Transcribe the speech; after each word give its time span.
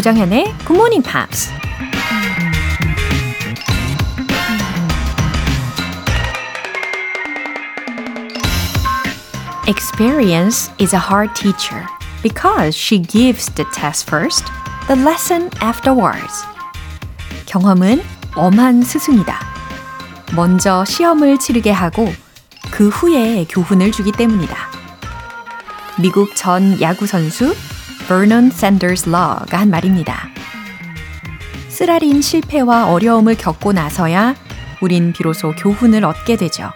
조정현의 0.00 0.44
Good 0.66 0.72
Morning 0.72 1.02
Pops. 1.02 1.50
Experience 9.68 10.70
is 10.78 10.94
a 10.94 10.98
hard 10.98 11.34
teacher 11.34 11.84
because 12.22 12.74
she 12.74 12.98
gives 12.98 13.52
the 13.56 13.66
test 13.74 14.08
first, 14.08 14.46
the 14.86 14.98
lesson 14.98 15.50
afterwards. 15.60 16.46
경험은 17.44 18.00
엄한 18.34 18.80
스승이다. 18.80 19.38
먼저 20.34 20.82
시험을 20.86 21.38
치르게 21.38 21.72
하고 21.72 22.10
그 22.70 22.88
후에 22.88 23.44
교훈을 23.50 23.92
주기 23.92 24.12
때문이다. 24.12 24.56
미국 26.00 26.34
전 26.34 26.80
야구 26.80 27.06
선수 27.06 27.54
버넌 28.10 28.50
샌더스 28.50 29.08
러가 29.08 29.60
한 29.60 29.70
말입니다. 29.70 30.30
쓰라린 31.68 32.20
실패와 32.20 32.90
어려움을 32.90 33.36
겪고 33.36 33.72
나서야 33.72 34.34
우린 34.80 35.12
비로소 35.12 35.52
교훈을 35.52 36.04
얻게 36.04 36.34
되죠. 36.34 36.72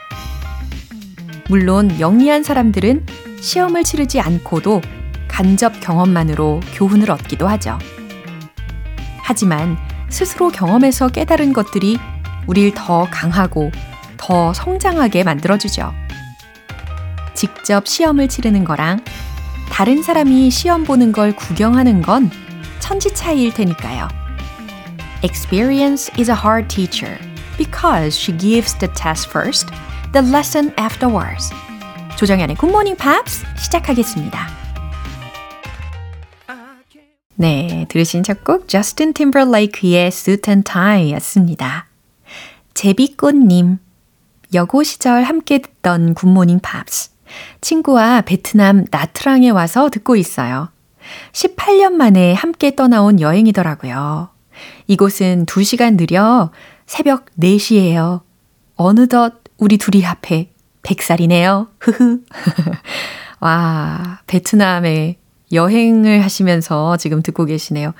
물론 1.48 1.98
영리한 1.98 2.44
사람들은 2.44 3.04
시험을 3.40 3.82
치르지 3.82 4.20
않고도 4.20 4.80
간접 5.26 5.80
경험만으로 5.80 6.60
교훈을 6.74 7.10
얻기도 7.10 7.48
하죠. 7.48 7.80
하지만 9.18 9.76
스스로 10.10 10.50
경험해서 10.50 11.08
깨달은 11.08 11.52
것들이 11.52 11.98
우릴 12.46 12.72
더 12.74 13.08
강하고 13.10 13.72
더 14.18 14.54
성장하게 14.54 15.24
만들어주죠. 15.24 15.92
직접 17.34 17.88
시험을 17.88 18.28
치르는 18.28 18.62
거랑 18.62 19.00
다른 19.74 20.04
사람이 20.04 20.52
시험 20.52 20.84
보는 20.84 21.10
걸 21.10 21.34
구경하는 21.34 22.00
건 22.00 22.30
천지 22.78 23.12
차이일 23.12 23.52
테니까요. 23.52 24.06
Experience 25.24 26.12
is 26.16 26.30
a 26.30 26.36
hard 26.36 26.68
teacher 26.68 27.18
because 27.58 28.16
she 28.16 28.38
gives 28.38 28.78
the 28.78 28.86
test 28.94 29.28
first, 29.28 29.66
the 30.12 30.24
lesson 30.30 30.72
afterwards. 30.78 31.50
Good 32.16 32.30
Morning 32.62 32.96
Pops 32.96 33.44
시작하겠습니다. 33.64 34.46
네, 37.34 37.84
들으신 37.88 38.22
첫곡 38.22 38.68
저스틴 38.68 39.12
팀버레이크의 39.12 40.06
Suit 40.06 40.48
and 40.48 40.70
Tie였습니다. 40.70 41.88
제비꽃님, 42.74 43.80
여고 44.54 44.84
시절 44.84 45.24
함께 45.24 45.58
듣던 45.58 46.14
굿모닝 46.14 46.60
팝스. 46.60 47.13
친구와 47.60 48.22
베트남 48.22 48.84
나트랑에 48.90 49.50
와서 49.50 49.88
듣고 49.90 50.16
있어요. 50.16 50.68
18년 51.32 51.92
만에 51.92 52.32
함께 52.32 52.74
떠나온 52.74 53.20
여행이더라고요. 53.20 54.30
이곳은 54.86 55.46
2시간 55.46 55.96
느려 55.96 56.50
새벽 56.86 57.26
4시예요. 57.38 58.20
어느덧 58.76 59.34
우리 59.58 59.78
둘이 59.78 60.02
합해 60.02 60.50
100살이네요. 60.82 61.68
흐흐. 61.80 62.20
와, 63.40 64.20
베트남에 64.26 65.18
여행을 65.52 66.22
하시면서 66.22 66.96
지금 66.96 67.22
듣고 67.22 67.44
계시네요. 67.44 67.92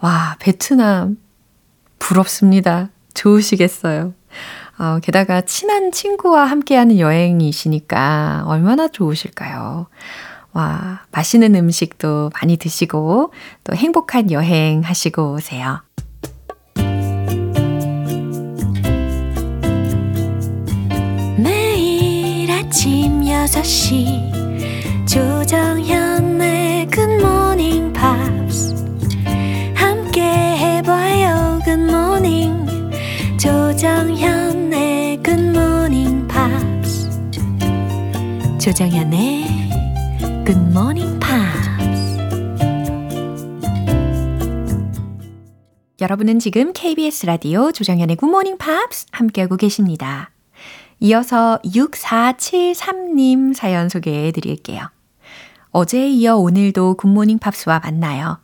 와, 0.00 0.36
베트남 0.40 1.16
부럽습니다. 1.98 2.90
좋으시겠어요. 3.14 4.14
어, 4.80 4.98
게다가 5.02 5.42
친한 5.42 5.92
친구와 5.92 6.46
함께하는 6.46 6.98
여행이시니까 6.98 8.44
얼마나 8.46 8.88
좋으실까요? 8.88 9.88
와, 10.54 11.02
맛있는 11.12 11.54
음식도 11.54 12.30
많이 12.40 12.56
드시고 12.56 13.30
또 13.62 13.76
행복한 13.76 14.30
여행 14.30 14.80
하시고 14.80 15.34
오세요. 15.34 15.82
매일 21.36 22.50
아침 22.50 23.20
6시 23.20 25.06
조정현의 25.06 26.88
Good 26.90 27.16
Morning 27.16 27.92
Pops 27.92 28.74
함께 29.74 30.22
해봐요 30.22 31.60
Good 31.66 31.82
Morning 31.82 32.66
조정현 33.38 34.39
조정현의 38.60 39.44
Good 40.44 40.60
Morning 40.68 41.18
Pops 41.18 41.70
여러분은 45.98 46.38
지금 46.40 46.74
KBS 46.74 47.24
라디오 47.24 47.72
조정현의 47.72 48.18
Good 48.18 48.28
Morning 48.28 48.62
Pops 48.62 49.06
함께하고 49.12 49.56
계십니다. 49.56 50.30
이어서 50.98 51.58
6473님 51.64 53.54
사연 53.54 53.88
소개해 53.88 54.30
드릴게요. 54.32 54.90
어제에 55.70 56.10
이어 56.10 56.36
오늘도 56.36 56.98
굿모닝 56.98 57.38
팝스와 57.38 57.78
만나요. 57.78 58.40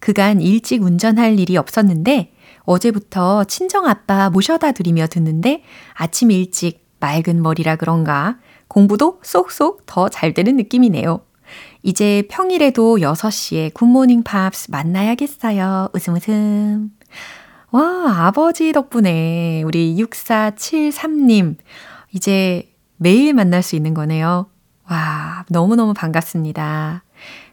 그간 0.00 0.40
일찍 0.40 0.82
운전할 0.82 1.38
일이 1.38 1.56
없었는데 1.56 2.32
어제부터 2.62 3.44
친정 3.44 3.86
아빠 3.86 4.30
모셔다 4.30 4.72
드리며 4.72 5.06
듣는데 5.06 5.62
아침 5.94 6.32
일찍 6.32 6.90
맑은 6.98 7.40
머리라 7.40 7.76
그런가 7.76 8.38
공부도 8.70 9.18
쏙쏙 9.22 9.84
더 9.86 10.08
잘 10.08 10.32
되는 10.32 10.56
느낌이네요. 10.56 11.20
이제 11.82 12.22
평일에도 12.30 12.98
6시에 12.98 13.74
굿모닝 13.74 14.22
팝스 14.22 14.70
만나야겠어요. 14.70 15.88
웃음 15.92 16.14
웃음. 16.14 16.90
와, 17.72 18.26
아버지 18.26 18.72
덕분에 18.72 19.62
우리 19.64 19.96
6473님 19.96 21.56
이제 22.12 22.72
매일 22.96 23.34
만날 23.34 23.62
수 23.62 23.74
있는 23.76 23.92
거네요. 23.94 24.46
와, 24.88 25.44
너무너무 25.48 25.92
반갑습니다. 25.92 27.02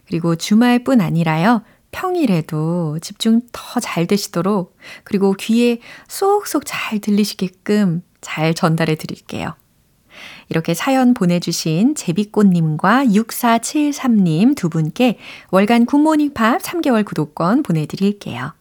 그리고 0.06 0.36
주말 0.36 0.84
뿐 0.84 1.00
아니라요. 1.00 1.62
평일에도 1.90 2.98
집중 3.00 3.40
더 3.52 3.80
잘 3.80 4.06
되시도록 4.06 4.76
그리고 5.04 5.32
귀에 5.32 5.78
쏙쏙 6.08 6.62
잘 6.66 7.00
들리시게끔 7.00 8.02
잘 8.20 8.54
전달해 8.54 8.94
드릴게요. 8.94 9.54
이렇게 10.48 10.74
사연 10.74 11.14
보내주신 11.14 11.94
제비꽃님과 11.94 13.06
6473님 13.06 14.56
두 14.56 14.68
분께 14.68 15.18
월간 15.50 15.86
굿모닝 15.86 16.34
팝 16.34 16.60
3개월 16.62 17.04
구독권 17.04 17.62
보내드릴게요. 17.62 18.54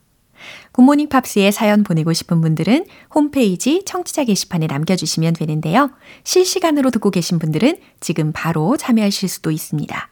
굿모닝 0.72 1.10
팝스에 1.10 1.52
사연 1.52 1.84
보내고 1.84 2.14
싶은 2.14 2.42
분들은 2.42 2.86
홈페이지 3.14 3.84
청취자 3.86 4.26
게시판에 4.26 4.68
남겨주시면 4.68 5.34
되는데요. 5.34 5.90
실시간으로 6.24 6.92
듣고 6.92 7.10
계신 7.10 7.40
분들은 7.40 7.78
지금 8.00 8.32
바로 8.32 8.78
참여하실 8.78 9.30
수도 9.30 9.50
있습니다. 9.50 10.10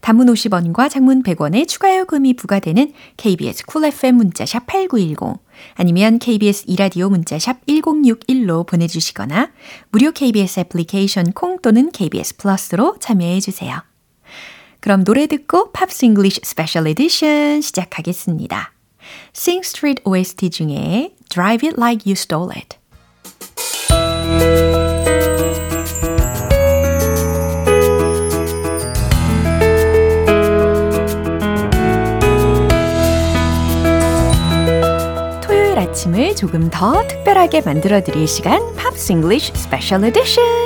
단문 0.00 0.26
50원과 0.28 0.90
장문 0.90 1.22
100원의 1.22 1.66
추가 1.68 1.96
요금이 1.96 2.34
부과되는 2.34 2.92
KBS 3.16 3.66
쿨 3.66 3.84
FM 3.86 4.16
문자샵 4.16 4.66
8910 4.66 5.40
아니면 5.74 6.18
KBS 6.18 6.64
이라디오 6.66 7.08
문자샵 7.08 7.66
1061로 7.66 8.66
보내주시거나 8.66 9.50
무료 9.90 10.12
KBS 10.12 10.60
애플리케이션 10.60 11.32
콩 11.32 11.58
또는 11.60 11.90
KBS 11.90 12.36
플러스로 12.36 12.96
참여해 13.00 13.40
주세요. 13.40 13.82
그럼 14.80 15.04
노래 15.04 15.26
듣고 15.26 15.72
Pops 15.72 16.04
English 16.04 16.40
Special 16.44 16.86
Edition 16.86 17.60
시작하겠습니다. 17.60 18.72
Sing 19.34 19.66
Street 19.66 20.02
OST 20.04 20.50
중에 20.50 21.14
Drive 21.28 21.66
It 21.66 21.80
Like 21.80 22.04
You 22.06 22.12
Stole 22.12 22.50
It. 22.54 22.78
아침을 35.96 36.36
조금 36.36 36.68
더 36.68 37.06
특별하게 37.08 37.62
만들어 37.62 38.02
드릴 38.02 38.28
시간 38.28 38.60
팝스 38.76 39.12
잉글리쉬 39.12 39.52
스페셜 39.54 40.04
에디션. 40.04 40.65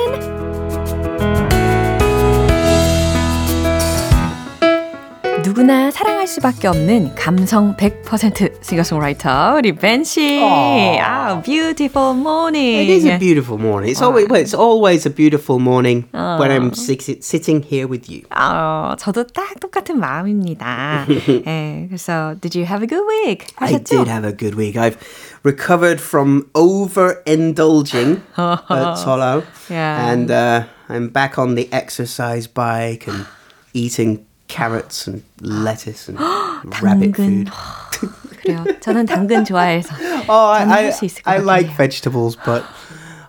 누구나 5.50 5.90
사랑할 5.90 6.26
수밖에 6.26 6.66
없는 6.68 7.14
감성 7.14 7.76
100% 7.76 8.62
싱어송라이터 8.64 9.54
우리 9.58 9.72
벤 9.74 10.02
씨. 10.02 10.40
아, 10.42 11.40
beautiful 11.42 12.16
morning. 12.16 12.80
It 12.82 12.90
is 12.90 13.06
a 13.06 13.18
beautiful 13.18 13.60
morning. 13.60 13.90
It's 13.92 14.02
always 14.02 14.26
well, 14.28 14.40
it's 14.40 14.54
always 14.54 15.06
a 15.06 15.10
beautiful 15.10 15.60
morning 15.60 16.04
when 16.12 16.50
I'm 16.50 16.72
sit, 16.74 17.22
sitting 17.22 17.62
here 17.62 17.86
with 17.86 18.10
you. 18.10 18.22
어, 18.30 18.94
저도 18.98 19.24
딱 19.28 19.60
똑같은 19.60 19.98
마음입니다. 20.00 21.06
예, 21.46 21.86
그래서 21.88 22.34
did 22.40 22.58
you 22.58 22.66
have 22.66 22.82
a 22.82 22.88
good 22.88 23.04
week? 23.06 23.46
I 23.58 23.72
하셨죠? 23.74 24.04
did 24.04 24.08
have 24.08 24.24
a 24.26 24.32
good 24.36 24.56
week. 24.56 24.76
I've 24.76 24.96
recovered 25.44 26.00
from 26.00 26.46
overindulging 26.54 28.22
at 28.36 28.94
Solo, 28.98 29.42
Yeah. 29.70 30.10
and 30.10 30.30
uh, 30.30 30.64
I'm 30.88 31.08
back 31.10 31.38
on 31.38 31.54
the 31.54 31.68
exercise 31.72 32.46
bike 32.48 33.06
and 33.06 33.26
eating 33.74 34.24
carrots 34.50 35.06
and 35.08 35.22
lettuce 35.40 36.08
and 36.08 36.18
rabbit 36.82 37.12
당근. 37.16 37.46
food. 37.46 38.10
그래요. 38.42 38.64
저는 38.80 39.06
당근 39.06 39.44
좋아해서 39.44 39.94
Oh, 40.28 40.54
저는 40.58 40.72
I, 40.72 40.84
할수 40.84 41.00
I, 41.02 41.06
있을 41.06 41.22
것 41.22 41.30
I 41.30 41.38
like 41.38 41.66
같아요. 41.70 41.76
vegetables, 41.76 42.36
but 42.44 42.64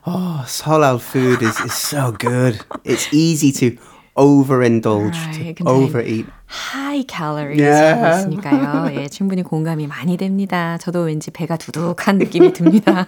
oh, 0.05 0.43
halal 0.45 0.99
food 0.99 1.41
is, 1.41 1.59
is 1.61 1.73
so 1.73 2.11
good. 2.11 2.59
It's 2.83 3.11
easy 3.13 3.51
to 3.53 3.77
overindulge, 4.14 5.16
Right, 5.16 5.62
overeat. 5.64 6.26
하이 6.46 7.06
칼로리 7.06 7.58
Yeah. 7.58 8.18
있으니까요. 8.28 8.90
예, 9.00 9.08
충분히 9.08 9.42
공감이 9.42 9.86
많이 9.86 10.18
됩니다. 10.18 10.76
저도 10.78 11.00
왠지 11.04 11.30
배가 11.30 11.56
두둑한 11.56 12.18
느낌이 12.18 12.52
듭니다. 12.52 13.06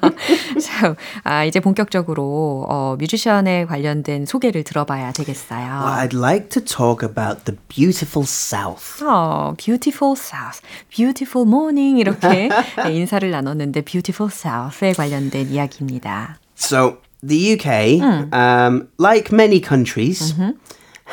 so, 0.58 0.94
아, 1.24 1.44
이제 1.44 1.60
본격적으로 1.60 2.64
어, 2.68 2.96
뮤지션에 2.98 3.66
관련된 3.66 4.24
소개를 4.24 4.64
들어봐야 4.64 5.12
되겠어요. 5.12 5.66
Well, 5.84 6.08
I'd 6.08 6.16
like 6.18 6.48
to 6.50 6.64
talk 6.64 7.06
about 7.06 7.44
the 7.44 7.58
beautiful 7.68 8.24
South. 8.26 9.04
어, 9.04 9.52
beautiful 9.58 10.14
south, 10.16 10.62
beautiful 10.88 11.46
morning 11.46 11.98
이렇게 12.00 12.48
네, 12.48 12.92
인사를 12.94 13.30
나눴는데 13.30 13.82
beautiful 13.82 14.30
south에 14.32 14.94
관련된 14.94 15.50
이야기입니다. 15.50 16.38
So 16.56 16.96
the 17.26 17.52
UK, 17.52 18.00
um, 18.32 18.88
like 18.98 19.30
many 19.32 19.60
countries, 19.62 20.34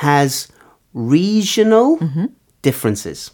has 0.01 0.49
regional 0.95 1.99
differences. 2.63 3.31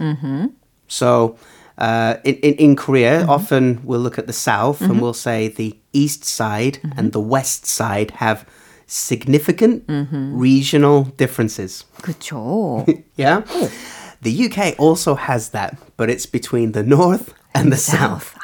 So 0.89 1.37
uh, 1.79 2.17
in, 2.25 2.35
in, 2.37 2.55
in 2.55 2.77
Korea, 2.77 3.25
often 3.27 3.81
we'll 3.85 4.01
look 4.01 4.19
at 4.19 4.27
the 4.27 4.33
south 4.33 4.81
and 4.81 5.01
we'll 5.01 5.15
say 5.15 5.49
the 5.49 5.77
east 5.93 6.25
side 6.25 6.79
and 6.97 7.13
the 7.13 7.21
west 7.21 7.67
side 7.67 8.11
have 8.13 8.45
significant 8.87 9.85
regional 9.89 11.05
differences. 11.17 11.85
그렇죠. 12.03 12.85
Yeah? 13.17 13.43
The 14.21 14.47
UK 14.47 14.79
also 14.79 15.15
has 15.15 15.49
that, 15.51 15.77
but 15.97 16.09
it's 16.11 16.27
between 16.27 16.73
the 16.73 16.83
north 16.83 17.35
and 17.55 17.73
the 17.73 17.77
south. 17.77 18.37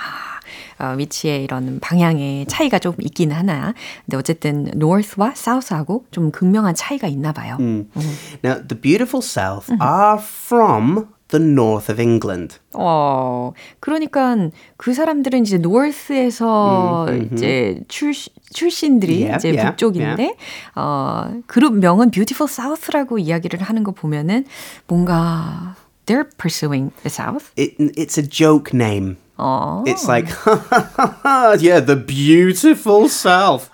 아, 0.78 0.92
어, 0.92 0.96
위치에 0.96 1.44
이런 1.44 1.80
방향의 1.80 2.46
차이가 2.48 2.80
좀 2.80 2.94
있긴 3.00 3.31
하나. 3.31 3.74
근데 4.06 4.18
어쨌든 4.18 4.68
north와 4.75 5.34
south하고 5.36 6.06
좀 6.12 6.31
극명한 6.31 6.75
차이가 6.75 7.08
있나 7.08 7.31
봐요. 7.31 7.58
Now, 8.44 8.66
the 8.68 8.80
beautiful 8.80 9.22
south 9.22 9.72
are 9.72 10.20
from 10.20 11.08
the 11.34 11.44
north 11.44 11.92
of 11.92 12.00
England. 12.00 12.60
어, 12.74 13.54
그러니까 13.80 14.50
그 14.78 14.94
사람들은 14.94 15.42
이제 15.42 15.56
north에서 15.58 17.08
이제 17.34 17.81
출 17.88 18.14
출신들이 18.54 19.24
Yeah, 19.24 19.36
이제 19.38 19.50
yeah, 19.50 19.69
북쪽인데 19.72 20.36
어, 20.76 21.42
그룹 21.48 21.78
명은 21.80 22.12
beautiful 22.12 22.48
south라고 22.48 23.18
이야기를 23.18 23.62
하는 23.62 23.84
거 23.84 23.92
보면은 23.92 24.46
뭔가 24.88 25.76
they're 26.06 26.30
pursuing 26.38 26.92
the 27.02 27.10
south. 27.10 27.52
It, 27.58 27.76
it's 27.98 28.18
a 28.19 28.28
joke 28.28 28.72
name. 28.74 29.18
어. 29.37 29.85
It's 29.87 30.09
like, 30.09 30.29
yeah, 31.61 31.81
the 31.81 31.97
beautiful 31.97 33.09
south. 33.09 33.70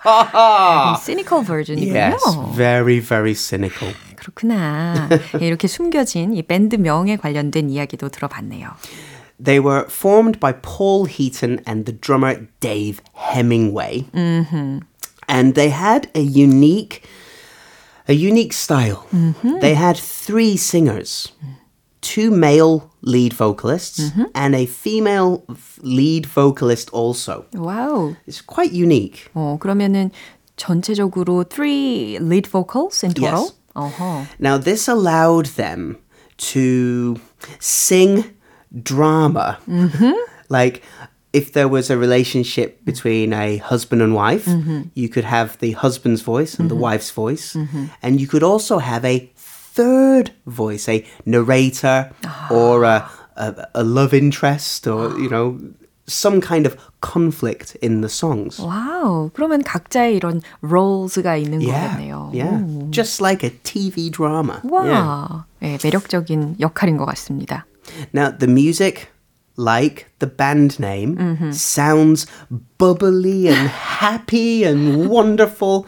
cynical 1.01 1.41
version이군요. 1.43 1.93
yes, 1.93 2.21
very, 2.55 2.99
very 2.99 3.33
cynical. 3.33 3.89
그렇구나. 4.15 5.09
예, 5.41 5.47
이렇게 5.47 5.67
숨겨진 5.67 6.33
이 6.33 6.43
밴드 6.43 6.75
명에 6.75 7.17
관련된 7.17 7.69
이야기도 7.69 8.09
들어봤네요. 8.09 8.69
They 9.43 9.59
were 9.59 9.85
formed 9.89 10.39
by 10.39 10.53
Paul 10.53 11.05
Heaton 11.05 11.59
and 11.67 11.85
the 11.85 11.91
drummer 11.91 12.47
Dave 12.61 13.01
Hemingway. 13.13 14.05
And 15.27 15.55
they 15.55 15.69
had 15.69 16.07
a 16.15 16.21
unique, 16.21 17.03
a 18.07 18.13
unique 18.13 18.53
style. 18.53 19.05
They 19.61 19.73
had 19.73 19.97
three 19.97 20.55
singers, 20.55 21.33
two 22.01 22.29
male 22.31 22.91
lead 23.01 23.33
vocalists, 23.33 24.11
and 24.35 24.53
a 24.55 24.65
female 24.65 25.43
f- 25.49 25.79
lead 25.81 26.25
vocalist 26.27 26.89
also. 26.91 27.45
와우. 27.53 28.15
It's 28.27 28.41
quite 28.41 28.71
unique. 28.73 29.29
어, 29.33 29.57
그러면은 29.59 30.11
전체적으로 30.57 31.43
three 31.49 32.17
lead 32.19 32.47
vocals 32.47 33.03
in 33.03 33.13
total? 33.13 33.43
Yes. 33.45 33.53
어허. 33.75 34.25
Now, 34.39 34.57
this 34.57 34.87
allowed 34.87 35.47
them 35.57 35.97
to 36.37 37.17
sing 37.59 38.23
drama. 38.83 39.57
Like, 40.49 40.81
if 41.33 41.51
there 41.53 41.67
was 41.67 41.89
a 41.89 41.97
relationship 41.97 42.85
between 42.85 43.33
a 43.33 43.57
husband 43.57 44.01
and 44.01 44.13
wife, 44.15 44.47
you 44.93 45.09
could 45.09 45.25
have 45.25 45.57
the 45.59 45.71
husband's 45.73 46.21
voice 46.21 46.57
and 46.57 46.69
the 46.69 46.75
wife's 46.75 47.11
voice. 47.11 47.57
And 48.01 48.21
you 48.21 48.27
could 48.27 48.43
also 48.43 48.77
have 48.79 49.03
a 49.03 49.29
third 49.79 50.31
voice, 50.45 50.87
a 50.89 51.05
narrator 51.25 52.11
or 52.49 52.83
a, 52.83 53.09
a, 53.35 53.67
a 53.75 53.83
love 53.83 54.13
interest 54.13 54.87
or, 54.87 55.17
you 55.19 55.29
know, 55.29 55.59
some 56.07 56.39
kind 56.39 56.65
of 56.67 56.77
conflict 57.01 57.75
in 57.81 58.01
the 58.01 58.09
songs. 58.09 58.59
와우. 58.59 59.31
그러면 59.33 59.63
각자의 59.63 60.15
이런 60.17 60.41
roles가 60.61 61.35
있는 61.35 61.61
Yeah, 61.61 61.97
거겠네요. 61.97 62.31
yeah. 62.33 62.61
Just 62.91 63.21
like 63.21 63.43
a 63.43 63.49
TV 63.63 64.11
drama. 64.11 64.61
Yeah. 64.63 64.71
와. 64.71 65.45
예, 65.63 65.77
매력적인 65.83 66.57
역할인 66.59 66.97
것 66.97 67.05
같습니다. 67.05 67.65
Now, 68.13 68.29
the 68.31 68.47
music, 68.47 69.07
like 69.57 70.07
the 70.19 70.27
band 70.27 70.79
name, 70.79 71.17
sounds 71.51 72.27
bubbly 72.77 73.47
and 73.47 73.67
happy 73.69 74.63
and 74.63 75.09
wonderful. 75.09 75.85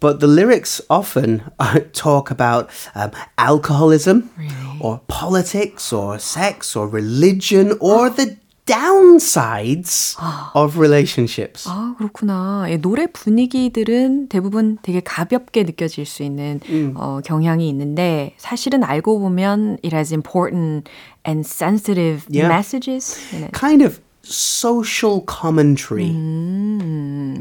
But 0.00 0.18
the 0.18 0.26
lyrics 0.26 0.80
often 0.90 1.42
uh, 1.60 1.78
talk 1.92 2.30
about 2.32 2.70
um, 2.96 3.12
alcoholism 3.38 4.30
or 4.80 5.00
politics 5.06 5.92
or 5.92 6.18
sex 6.18 6.74
or 6.74 6.88
religion 6.88 7.76
or 7.78 8.10
the 8.10 8.36
downsides 8.66 10.16
of 10.54 10.78
relationships. 10.78 11.68
아, 11.68 11.94
그렇구나. 11.98 12.66
예, 12.68 12.76
노래 12.78 13.06
분위기들은 13.06 14.28
대부분 14.28 14.78
되게 14.82 15.00
가볍게 15.00 15.62
느껴질 15.64 16.06
수 16.06 16.22
있는 16.22 16.60
어, 16.96 17.20
경향이 17.24 17.68
있는데 17.68 18.34
사실은 18.38 18.82
알고 18.84 19.18
보면 19.20 19.78
it 19.84 19.94
has 19.94 20.12
important 20.12 20.88
and 21.26 21.46
sensitive 21.46 22.26
Yeah. 22.28 22.48
messages 22.48 23.18
in 23.32 23.44
it. 23.44 23.52
Kind 23.52 23.82
of 23.84 24.00
social 24.26 25.20
commentary. 25.22 26.10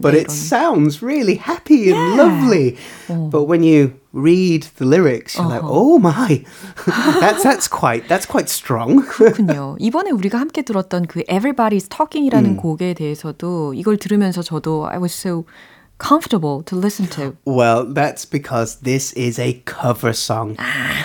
but 0.01 0.15
it 0.15 0.31
sounds 0.31 1.01
really 1.01 1.35
happy 1.35 1.91
and 1.91 2.17
lovely. 2.17 2.77
But 3.07 3.43
when 3.43 3.63
you 3.63 3.93
read 4.13 4.63
the 4.77 4.85
lyrics, 4.85 5.37
you're 5.37 5.45
like, 5.47 5.61
oh 5.63 5.99
my, 5.99 6.43
that's 7.19 7.43
that's 7.43 7.67
quite 7.67 8.07
that's 8.07 8.25
quite 8.25 8.49
strong. 8.49 9.03
그렇군요. 9.05 9.77
이번에 9.79 10.11
우리가 10.11 10.39
함께 10.39 10.63
들었던 10.63 11.05
그 11.05 11.23
Everybody's 11.29 11.87
Talking이라는 11.89 12.57
곡에 12.57 12.93
대해서도 12.95 13.73
이걸 13.75 13.97
들으면서 13.97 14.41
저도 14.41 14.87
I 14.87 14.97
was 14.97 15.13
so 15.13 15.45
comfortable 15.97 16.63
to 16.63 16.75
listen 16.75 17.05
to. 17.07 17.37
well, 17.45 17.85
that's 17.85 18.25
because 18.25 18.77
this 18.81 19.13
is 19.13 19.37
a 19.37 19.61
cover 19.65 20.13
song. 20.13 20.57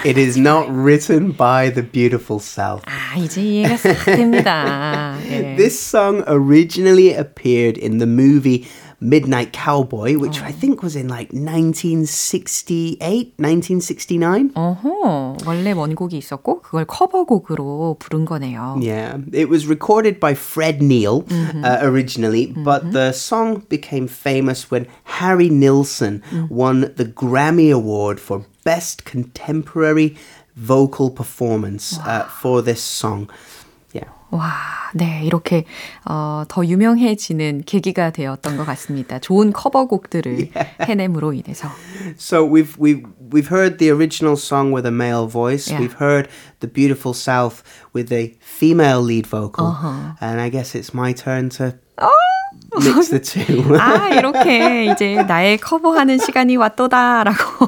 it 0.05 0.17
is 0.17 0.37
not 0.39 0.69
written 0.71 1.33
by 1.33 1.69
the 1.69 1.83
beautiful 1.83 2.41
South. 2.41 2.83
아, 2.87 3.17
이제 3.19 3.43
이해가 3.43 3.77
싹 3.77 4.05
됩니다. 4.05 5.19
예. 5.29 5.57
This 5.57 5.79
song 5.79 6.25
originally 6.27 7.13
appeared 7.13 7.77
in 7.77 7.99
the 7.99 8.07
movie 8.07 8.67
Midnight 9.01 9.53
Cowboy, 9.53 10.17
which 10.17 10.41
I 10.41 10.53
think 10.53 10.83
was 10.83 10.97
in 10.97 11.09
like 11.09 11.33
1968, 11.33 13.35
1969. 13.39 14.53
어허, 14.55 15.37
원래 15.47 15.73
원곡이 15.73 16.17
있었고 16.17 16.63
그걸 16.63 16.87
커버곡으로 16.87 17.97
부른 17.99 18.25
거네요. 18.25 18.79
Yeah, 18.81 19.19
it 19.33 19.49
was 19.49 19.67
recorded 19.67 20.19
by 20.19 20.35
Fred 20.35 20.83
Neil 20.83 21.25
uh, 21.63 21.79
originally, 21.83 22.55
but 22.65 22.93
the 22.93 23.13
song 23.13 23.63
became 23.69 24.09
famous 24.09 24.71
when 24.71 24.87
Harry 25.21 25.51
Nilsson 25.51 26.23
won 26.49 26.93
the 26.97 27.05
Grammy 27.05 27.71
Award 27.73 28.19
for 28.19 28.45
Best 28.65 29.05
Contemporary 29.05 30.17
Vocal 30.57 31.11
Performance 31.11 31.99
uh, 32.05 32.25
for 32.25 32.63
this 32.63 32.83
song. 32.83 33.29
와, 34.32 34.52
네, 34.94 35.22
이렇게 35.24 35.66
어, 36.06 36.44
더 36.48 36.66
유명해지는 36.66 37.64
계기가 37.66 38.12
되었던 38.12 38.58
것 38.58 38.66
같습니다. 38.66 39.20
좋은 39.20 39.52
커버곡들을 39.52 40.52
해냄으로 40.82 41.34
인해서. 41.34 41.68
So 42.18 42.48
we've 42.48 42.78
we've 42.78 43.04
we've 43.32 43.52
heard 43.52 43.78
the 43.78 43.92
original 43.92 44.36
song 44.36 44.74
with 44.74 44.86
a 44.86 44.92
male 44.92 45.28
voice. 45.28 45.70
Yeah. 45.70 45.82
We've 45.82 46.00
heard 46.00 46.30
the 46.60 46.72
beautiful 46.72 47.14
South 47.14 47.62
with 47.94 48.12
a 48.14 48.34
female 48.40 49.02
lead 49.02 49.28
vocal, 49.28 49.76
and 50.22 50.40
I 50.42 50.50
guess 50.50 50.76
it's 50.76 50.94
my 50.94 51.14
turn 51.14 51.50
to 51.58 51.76
mix 52.80 53.10
the 53.10 53.20
two. 53.22 53.78
아, 53.78 54.10
이렇게 54.10 54.86
이제 54.86 55.24
나의 55.24 55.58
커버하는 55.58 56.18
시간이 56.18 56.56
왔도다라고 56.56 57.68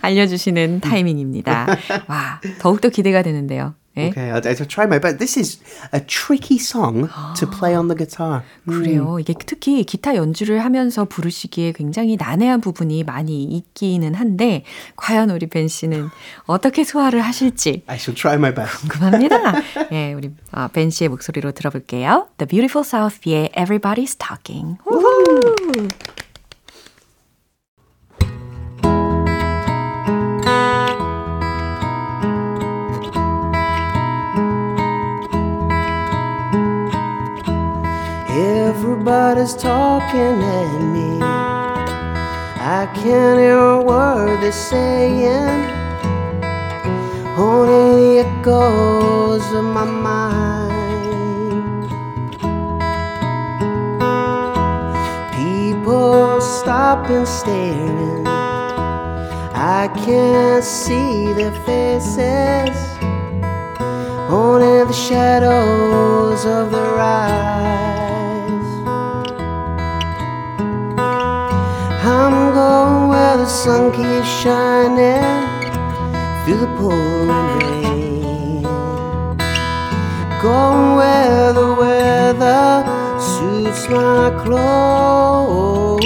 알려주시는 0.00 0.80
타이밍입니다. 0.80 1.66
와, 2.08 2.40
더욱더 2.58 2.88
기대가 2.88 3.22
되는데요. 3.22 3.74
예? 3.96 4.08
Okay, 4.08 4.30
I'll, 4.30 4.42
I'll 4.44 4.66
try 4.66 4.84
my 4.86 4.98
best. 4.98 5.18
This 5.18 5.38
is 5.38 5.60
a 5.92 6.00
tricky 6.00 6.58
song 6.58 7.08
to 7.36 7.46
play 7.46 7.76
on 7.76 7.88
the 7.88 7.96
guitar. 7.96 8.42
그래요. 8.66 9.18
이게 9.20 9.34
특히 9.46 9.84
기타 9.84 10.16
연주를 10.16 10.64
하면서 10.64 11.04
부르시기에 11.04 11.72
굉장히 11.72 12.16
난해한 12.16 12.60
부분이 12.60 13.04
많이 13.04 13.44
있기는 13.44 14.14
한데 14.14 14.64
과연 14.96 15.30
우리 15.30 15.46
벤 15.46 15.68
씨는 15.68 16.08
어떻게 16.46 16.82
소화를 16.82 17.20
하실지 17.20 17.84
I 17.86 17.96
shall 17.96 18.16
try 18.16 18.36
my 18.36 18.52
best. 18.54 18.80
궁금합니다. 18.88 19.54
예, 19.92 20.12
우리 20.12 20.30
아, 20.50 20.68
벤 20.68 20.90
씨의 20.90 21.08
목소리로 21.10 21.52
들어볼게요. 21.52 22.28
The 22.38 22.48
Beautiful 22.48 22.84
South의 22.84 23.50
Everybody's 23.56 24.18
Talking. 24.18 24.78
우후! 24.86 25.88
Everybody's 39.06 39.54
talking 39.54 40.42
at 40.42 40.80
me. 40.80 41.20
I 41.20 42.88
can't 42.94 43.38
hear 43.38 43.58
a 43.58 43.82
word 43.82 44.40
they're 44.40 44.50
saying. 44.50 45.60
Only 47.36 48.22
the 48.22 48.26
echoes 48.26 49.44
of 49.52 49.62
my 49.62 49.84
mind. 49.84 50.70
People 55.36 56.40
stop 56.40 57.10
and 57.10 57.28
staring. 57.28 58.26
I 58.26 59.90
can't 60.02 60.64
see 60.64 61.30
their 61.34 61.52
faces. 61.66 62.74
Only 64.30 64.82
the 64.82 64.94
shadows 64.94 66.46
of 66.46 66.70
their 66.70 66.98
eyes. 66.98 68.03
I'm 72.56 73.08
where 73.08 73.36
the 73.36 73.46
sun 73.46 73.90
keeps 73.90 74.28
shining 74.28 75.24
through 76.44 76.58
the 76.58 76.68
pouring 76.78 77.28
rain. 77.58 78.62
Going 80.40 80.96
where 80.96 81.52
the 81.52 81.74
weather 81.74 82.84
suits 83.18 83.88
my 83.88 84.30
clothes. 84.44 86.04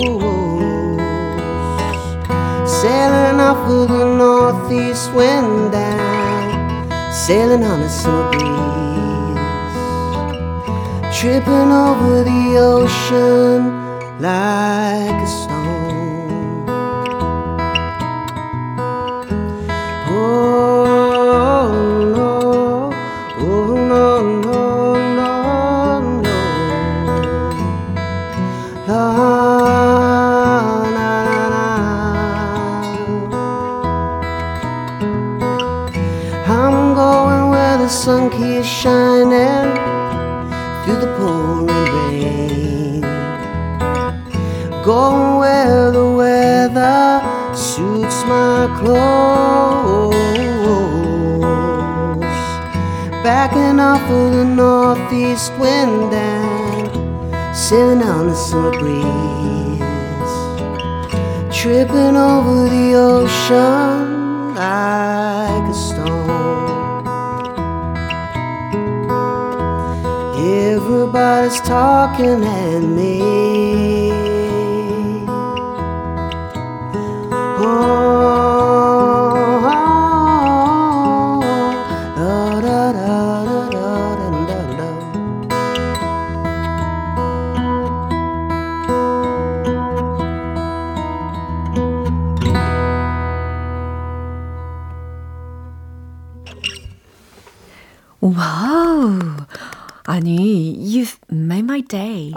Sailing 2.81 3.41
off 3.41 3.61
with 3.69 3.89
the 3.89 4.05
northeast 4.17 5.13
wind 5.13 5.75
and 5.75 7.15
sailing 7.15 7.65
on 7.65 7.81
a 7.81 7.89
summer 7.91 8.31
breeze. 8.33 8.49
Tripping 11.19 11.73
over 11.73 12.23
the 12.25 12.57
ocean 12.57 13.59
like 14.21 15.23
a 15.23 15.27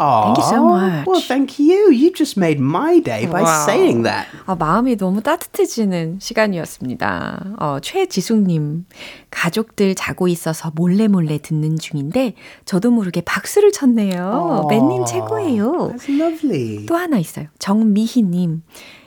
day. 0.01 0.33
Thank 0.33 0.37
you 0.37 0.43
so 0.49 0.65
much. 0.65 1.05
Well, 1.07 1.21
thank 1.21 1.59
you. 1.59 1.91
You 1.91 2.11
just 2.13 2.37
made 2.37 2.59
my 2.59 2.99
day 3.01 3.25
by 3.29 3.41
Wow. 3.43 3.65
saying 3.65 4.03
that. 4.03 4.27
아, 4.45 4.55
마음이 4.55 4.97
너무 4.97 5.21
따뜻해지는 5.21 6.17
시간이었습니다. 6.19 7.55
어, 7.59 7.77
최지숙님, 7.81 8.85
가족들 9.29 9.95
자고 9.95 10.27
있어서 10.27 10.71
몰래 10.75 11.07
몰래 11.07 11.37
듣는 11.37 11.77
중인데 11.77 12.33
저도 12.65 12.91
모르게 12.91 13.21
박수를 13.21 13.71
쳤네요. 13.71 14.67
맨님 14.69 15.05
최고예요. 15.05 15.93
That's 15.95 16.09
lovely. 16.09 16.85
또 16.85 16.95
하나 16.95 17.17
있어요. 17.17 17.47
정미희님, 17.59 18.63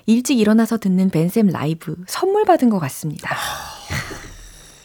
일찍 0.06 0.38
일어나서 0.38 0.78
듣는 0.78 1.10
벤쌤 1.10 1.48
라이브 1.48 1.96
선물 2.06 2.44
받은 2.44 2.68
것 2.70 2.78
같습니다. 2.78 3.34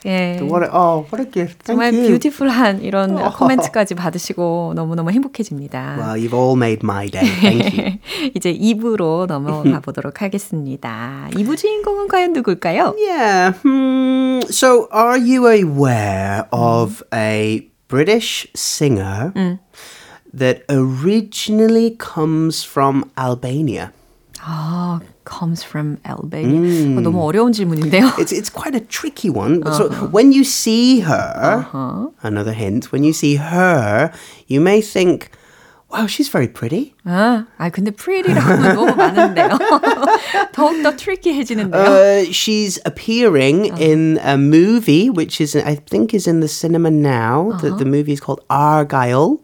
예. 0.05 0.39
What 0.41 0.63
a, 0.63 0.69
oh, 0.71 1.05
what 1.11 1.19
a 1.19 1.25
gift. 1.29 1.65
Thank 1.65 1.75
정말 1.75 1.93
you. 1.93 2.11
뷰티풀한 2.13 2.81
이런 2.81 3.15
코멘트까지 3.15 3.95
받으시고 3.95 4.73
너무너무 4.75 5.11
행복해집니다. 5.11 5.97
Well, 5.99 6.15
you've 6.15 6.33
all 6.33 6.55
made 6.55 6.81
my 6.83 7.09
day. 7.09 7.27
Thank 7.41 7.77
you. 7.77 7.97
이제 8.35 8.53
2부로 8.53 9.27
넘어가 9.27 9.79
보도록 9.81 10.21
하겠습니다. 10.21 11.27
2부 11.33 11.57
주인공은 11.57 12.07
과연 12.07 12.33
누굴까요? 12.33 12.95
Yeah. 12.97 13.57
Hmm. 13.61 14.41
So, 14.49 14.87
are 14.91 15.17
you 15.17 15.47
aware 15.47 16.47
of 16.51 17.03
a 17.13 17.67
British 17.87 18.47
singer 18.55 19.33
that 20.33 20.63
originally 20.69 21.97
comes 21.97 22.63
from 22.63 23.11
Albania? 23.17 23.91
아, 24.40 25.00
comes 25.24 25.62
from 25.64 25.98
Albania. 26.04 26.98
어, 26.98 27.00
너무 27.00 27.22
어려운 27.22 27.52
질문인데요. 27.52 28.12
It's 28.18 28.32
it's 28.32 28.50
quite 28.50 28.74
a 28.74 28.80
tricky 28.80 29.30
one. 29.30 29.62
So 29.72 29.88
when 30.12 30.32
you 30.32 30.44
see 30.44 31.00
her, 31.00 31.66
another 32.22 32.52
hint, 32.52 32.92
when 32.92 33.04
you 33.04 33.12
see 33.12 33.36
her, 33.36 34.12
you 34.46 34.60
may 34.60 34.82
think, 34.82 35.30
"Wow, 35.88 36.06
she's 36.06 36.28
very 36.28 36.48
pretty." 36.48 36.92
아, 37.06 37.46
아 37.56 37.70
근데 37.70 37.90
pretty라고 37.90 38.40
하면 38.40 38.74
너무 38.74 38.94
많은데요. 38.94 39.56
더욱더 40.52 40.94
트리키해지는데요. 40.96 41.80
Uh, 41.80 42.24
she's 42.30 42.78
appearing 42.84 43.72
in 43.80 44.18
a 44.22 44.36
movie, 44.36 45.08
which 45.08 45.40
is 45.40 45.56
I 45.56 45.76
think 45.76 46.12
is 46.12 46.28
in 46.28 46.40
the 46.40 46.48
cinema 46.48 46.90
now. 46.90 47.56
The, 47.62 47.70
the 47.70 47.86
movie 47.86 48.12
is 48.12 48.20
called 48.20 48.44
Argyle. 48.50 49.40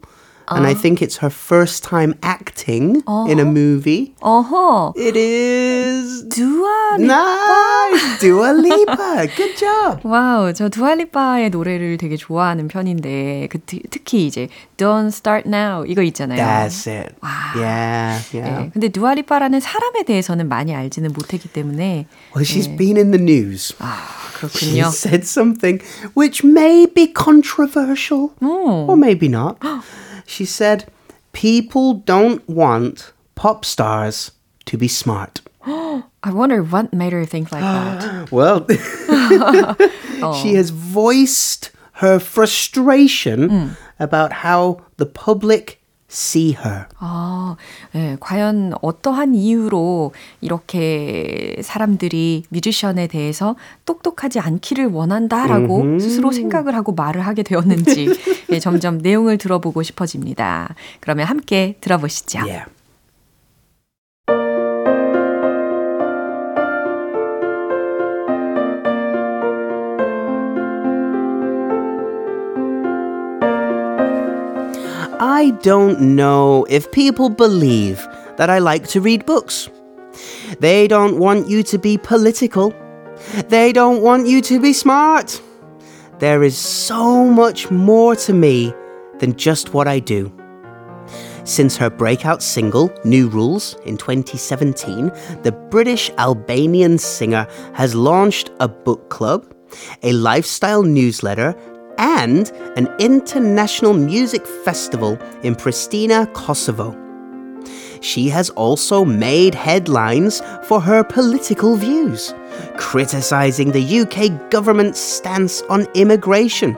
And 0.53 0.65
I 0.67 0.73
think 0.73 1.01
it's 1.01 1.19
her 1.23 1.29
first 1.31 1.81
time 1.87 2.13
acting 2.21 3.03
in 3.29 3.39
a 3.39 3.45
movie. 3.45 4.13
어허. 4.19 4.91
It 4.97 5.15
is 5.15 6.27
두아 6.27 6.97
nice, 6.99 8.19
Dua 8.19 8.51
Lipa. 8.51 9.27
Good 9.37 9.55
job. 9.55 10.01
와우, 10.03 10.51
저 10.53 10.67
두알리파의 10.67 11.51
노래를 11.51 11.95
되게 11.97 12.17
좋아하는 12.17 12.67
편인데 12.67 13.47
그 13.49 13.59
트- 13.65 13.79
특히 13.89 14.25
이제 14.27 14.49
Don't 14.75 15.07
Start 15.07 15.47
Now 15.47 15.85
이거 15.87 16.01
있잖아요. 16.01 16.37
That's 16.43 16.85
it. 16.85 17.15
Yeah, 17.55 18.19
yeah. 18.33 18.63
네, 18.65 18.69
근데 18.73 18.89
두알리파라는 18.89 19.61
사람에 19.61 20.03
대해서는 20.03 20.49
많이 20.49 20.75
알지는 20.75 21.13
못했기 21.13 21.47
때문에 21.53 22.07
Well, 22.35 22.43
she's 22.43 22.67
been 22.67 22.97
in 22.97 23.11
the 23.11 23.21
news. 23.23 23.73
아 23.79 24.03
She 24.49 24.81
그렇군요. 24.81 24.89
said 24.91 25.23
something 25.23 25.79
which 26.13 26.43
may 26.43 26.87
be 26.87 27.07
controversial 27.07 28.31
or 28.41 28.97
maybe 28.97 29.29
not. 29.29 29.55
She 30.26 30.44
said, 30.44 30.90
People 31.32 31.94
don't 31.94 32.46
want 32.48 33.12
pop 33.34 33.64
stars 33.64 34.32
to 34.66 34.76
be 34.76 34.88
smart. 34.88 35.40
I 35.64 36.02
wonder 36.32 36.62
what 36.62 36.92
made 36.92 37.12
her 37.12 37.24
think 37.24 37.52
like 37.52 37.62
that. 37.62 38.32
Well, 38.32 38.66
she 40.42 40.54
has 40.54 40.70
voiced 40.70 41.70
her 41.92 42.18
frustration 42.18 43.48
mm. 43.48 43.76
about 43.98 44.32
how 44.32 44.82
the 44.96 45.06
public 45.06 45.80
see 46.10 46.56
her. 46.64 46.86
아, 46.98 47.56
네, 47.92 48.16
과연 48.20 48.74
어떠한 48.80 49.34
이유로 49.34 50.12
이렇게 50.40 51.56
사람들이 51.62 52.44
뮤지션에 52.48 53.06
대해서 53.06 53.56
똑똑하지 53.84 54.40
않기를 54.40 54.86
원한다라고 54.86 55.98
스스로 55.98 56.32
생각을 56.32 56.74
하고 56.74 56.92
말을 56.92 57.26
하게 57.26 57.42
되었는지 57.42 58.08
네, 58.48 58.58
점점 58.60 58.98
내용을 58.98 59.38
들어보고 59.38 59.82
싶어집니다. 59.82 60.74
그러면 61.00 61.26
함께 61.26 61.76
들어보시죠. 61.80 62.40
Yeah. 62.40 62.75
I 75.18 75.52
don't 75.62 76.14
know 76.14 76.66
if 76.68 76.92
people 76.92 77.30
believe 77.30 78.06
that 78.36 78.50
I 78.50 78.58
like 78.58 78.86
to 78.88 79.00
read 79.00 79.24
books. 79.24 79.70
They 80.60 80.86
don't 80.86 81.18
want 81.18 81.48
you 81.48 81.62
to 81.62 81.78
be 81.78 81.96
political. 81.96 82.74
They 83.48 83.72
don't 83.72 84.02
want 84.02 84.26
you 84.26 84.42
to 84.42 84.60
be 84.60 84.74
smart. 84.74 85.40
There 86.18 86.42
is 86.42 86.58
so 86.58 87.24
much 87.24 87.70
more 87.70 88.14
to 88.16 88.34
me 88.34 88.74
than 89.18 89.36
just 89.36 89.72
what 89.72 89.88
I 89.88 90.00
do. 90.00 90.30
Since 91.44 91.78
her 91.78 91.88
breakout 91.88 92.42
single, 92.42 92.92
New 93.04 93.28
Rules, 93.28 93.74
in 93.86 93.96
2017, 93.96 95.10
the 95.44 95.52
British 95.70 96.10
Albanian 96.18 96.98
singer 96.98 97.46
has 97.72 97.94
launched 97.94 98.50
a 98.60 98.68
book 98.68 99.08
club, 99.08 99.54
a 100.02 100.12
lifestyle 100.12 100.82
newsletter, 100.82 101.54
and 101.98 102.50
an 102.76 102.88
international 102.98 103.94
music 103.94 104.46
festival 104.46 105.18
in 105.42 105.54
Pristina, 105.54 106.32
Kosovo. 106.34 106.96
She 108.00 108.28
has 108.28 108.50
also 108.50 109.04
made 109.04 109.54
headlines 109.54 110.42
for 110.64 110.80
her 110.80 111.02
political 111.02 111.76
views, 111.76 112.34
criticizing 112.76 113.72
the 113.72 114.00
UK 114.00 114.50
government's 114.50 115.00
stance 115.00 115.62
on 115.62 115.86
immigration 115.94 116.76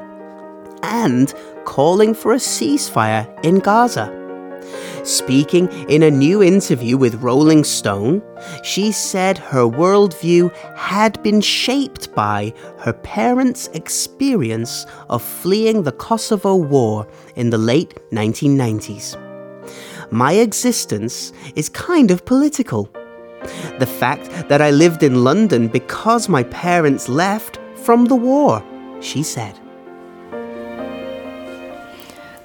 and 0.83 1.35
calling 1.65 2.15
for 2.15 2.33
a 2.33 2.37
ceasefire 2.37 3.27
in 3.45 3.59
Gaza. 3.59 4.28
Speaking 5.09 5.69
in 5.89 6.03
a 6.03 6.11
new 6.11 6.43
interview 6.43 6.99
with 6.99 7.23
Rolling 7.23 7.65
Stone, 7.65 8.21
she 8.63 8.93
said 8.93 9.39
her 9.39 9.63
worldview 9.63 10.55
had 10.77 11.23
been 11.23 11.41
shaped 11.41 12.15
by 12.15 12.53
her 12.81 12.93
parents' 12.93 13.71
experience 13.73 14.85
of 15.09 15.23
fleeing 15.23 15.83
the 15.83 15.93
Kosovo 15.93 16.57
War 16.57 17.09
in 17.37 17.49
the 17.49 17.57
late 17.57 17.95
1990s. 18.13 19.17
My 20.13 20.33
existence 20.33 21.33
is 21.57 21.71
kind 21.71 22.11
of 22.11 22.27
political. 22.27 22.91
The 23.79 23.89
fact 23.89 24.29
that 24.51 24.61
I 24.61 24.71
lived 24.71 25.03
in 25.03 25.25
London 25.25 25.69
because 25.69 26.29
my 26.29 26.43
parents 26.43 27.09
left 27.09 27.59
from 27.77 28.05
the 28.05 28.17
war, 28.17 28.63
she 29.01 29.23
said. 29.23 29.59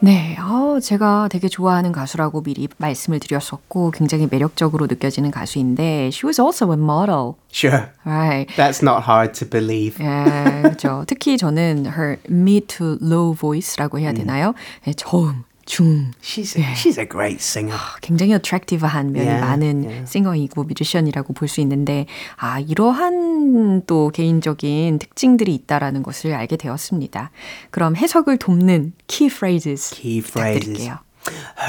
네, 0.03 0.35
어, 0.37 0.81
제가 0.81 1.29
되게 1.31 1.47
좋아하는 1.47 1.93
가수라고 1.93 2.43
미리 2.43 2.67
말씀을 2.77 3.21
드렸었고 3.21 3.91
굉장히 3.91 4.27
매력적으로 4.29 4.85
느껴지는 4.87 5.31
가수인데 5.31 6.09
she 6.11 6.27
was 6.27 6.41
also 6.41 6.69
a 6.73 6.77
model. 6.77 7.35
Sure. 7.49 7.87
Right. 8.05 8.53
That's 8.57 8.83
not 8.83 9.03
hard 9.07 9.33
to 9.39 9.49
believe. 9.49 10.03
예, 10.03 10.61
그렇죠. 10.61 11.05
특히 11.07 11.37
저는 11.37 11.85
her 11.85 12.17
mid 12.29 12.67
to 12.67 12.97
low 13.01 13.33
voice라고 13.33 13.97
해야 13.97 14.11
되나요? 14.11 14.53
예, 14.87 14.91
저음, 14.91 15.45
중, 15.65 16.11
She's 16.21 16.55
she's 16.75 16.99
a 16.99 17.07
great 17.07 17.37
singer. 17.41 17.77
굉장히 18.01 18.33
attractive한 18.33 19.11
면이 19.13 19.25
Yeah, 19.27 19.41
많은 19.41 19.83
yeah. 19.85 20.05
싱어이고 20.11 20.63
뮤지션이라고 20.63 21.33
볼 21.33 21.47
수 21.47 21.61
있는데 21.61 22.05
아 22.37 22.59
이러한 22.59 23.85
또 23.87 24.09
개인적인 24.09 24.99
특징들이 24.99 25.53
있다라는 25.55 26.03
것을 26.03 26.33
알게 26.33 26.57
되었습니다. 26.57 27.31
그럼 27.71 27.95
해석을 27.95 28.37
돕는 28.37 28.93
key 29.07 29.29
phrases 29.29 29.93
Key 29.95 30.19
phrases. 30.19 30.65
부탁드릴게요. 30.65 30.97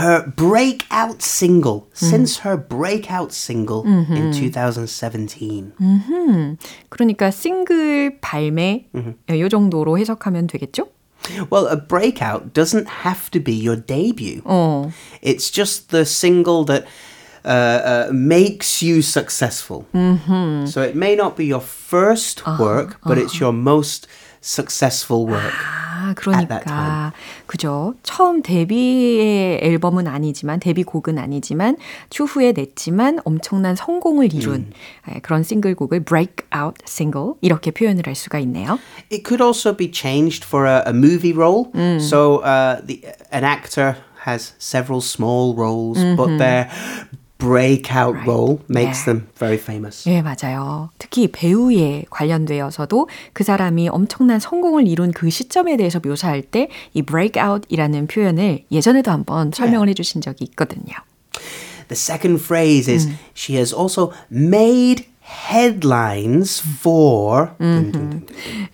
Her 0.01 0.35
breakout 0.35 1.19
single, 1.23 1.83
since 1.95 2.41
her 2.45 2.61
breakout 2.61 3.31
single 3.33 3.85
in 3.87 4.33
2017. 4.33 5.73
그러니까 6.89 7.31
싱글 7.31 8.19
발매 8.21 8.89
이 9.31 9.49
정도로 9.49 9.97
해석하면 9.99 10.49
되겠죠? 10.49 10.89
Well, 11.51 11.67
a 11.67 11.77
breakout 11.77 12.53
doesn't 12.53 12.87
have 13.05 13.31
to 13.31 13.41
be 13.41 13.53
your 13.53 13.77
debut. 13.77 14.43
어. 14.45 14.93
It's 15.23 15.51
just 15.51 15.91
the 15.91 16.05
single 16.05 16.65
that 16.65 16.87
uh, 17.45 17.49
uh, 17.49 18.11
makes 18.13 18.83
you 18.83 19.03
successful. 19.03 19.87
So 20.67 20.83
it 20.83 20.95
may 20.97 21.15
not 21.15 21.37
be 21.37 21.45
your 21.45 21.61
first 21.61 22.43
work, 22.59 22.99
but 23.05 23.19
it's 23.19 23.39
your 23.39 23.53
most 23.53 24.07
successful 24.41 25.27
work. 25.27 25.53
아, 26.05 26.15
그러니까 26.15 27.13
그죠. 27.47 27.95
처음 28.03 28.43
데뷔의 28.43 29.61
앨범은 29.63 30.07
아니지만 30.07 30.61
데뷔곡은 30.61 31.19
아니지만 31.19 31.77
추후에 32.11 32.53
냈지만 32.53 33.19
엄청난 33.25 33.75
성공을 33.75 34.35
이룬 34.35 34.73
예, 35.11 35.21
그런 35.21 35.43
싱글곡을 35.43 36.05
breakout 36.05 36.77
single 36.87 37.35
이렇게 37.41 37.71
표현을 37.71 38.07
할 38.07 38.15
수가 38.15 38.39
있네요. 38.41 38.79
It 39.11 39.25
could 39.25 39.43
also 39.43 39.73
be 39.75 39.91
changed 39.91 40.45
for 40.45 40.67
a, 40.67 40.83
a 40.87 40.93
movie 40.93 41.33
role. 41.33 41.71
So 42.01 42.39
uh, 42.43 42.81
the, 42.85 43.03
an 43.33 43.45
actor 43.45 43.97
has 44.27 44.55
several 44.59 45.01
small 45.01 45.55
roles, 45.55 45.99
but 46.17 46.39
their 46.39 46.69
breakout 47.45 48.17
role 48.27 48.59
makes 48.71 49.05
Yeah. 49.05 49.05
them 49.05 49.27
very 49.39 49.57
famous. 49.59 50.09
예, 50.09 50.23
맞아요. 50.23 50.91
특히 50.99 51.29
배우에 51.31 52.05
관련되어서도 52.11 53.09
그 53.33 53.45
사람이 53.45 53.89
엄청난 53.91 54.41
성공을 54.41 54.89
이룬 54.89 55.13
그 55.13 55.29
시점에 55.31 55.77
대해서 55.77 56.01
묘사할 56.03 56.43
때 56.43 56.69
이 56.95 57.03
breakout이라는 57.03 58.07
표현을 58.07 58.65
예전에도 58.73 59.11
한번 59.11 59.51
설명을 59.53 59.89
해주신 59.91 60.21
적이 60.21 60.45
있거든요. 60.51 60.95
The 61.89 61.97
second 61.97 62.43
phrase 62.43 62.89
is 62.93 63.09
she 63.37 63.57
has 63.59 63.75
also 63.75 64.13
made 64.33 65.07
headlines 65.23 66.63
for. 66.81 67.51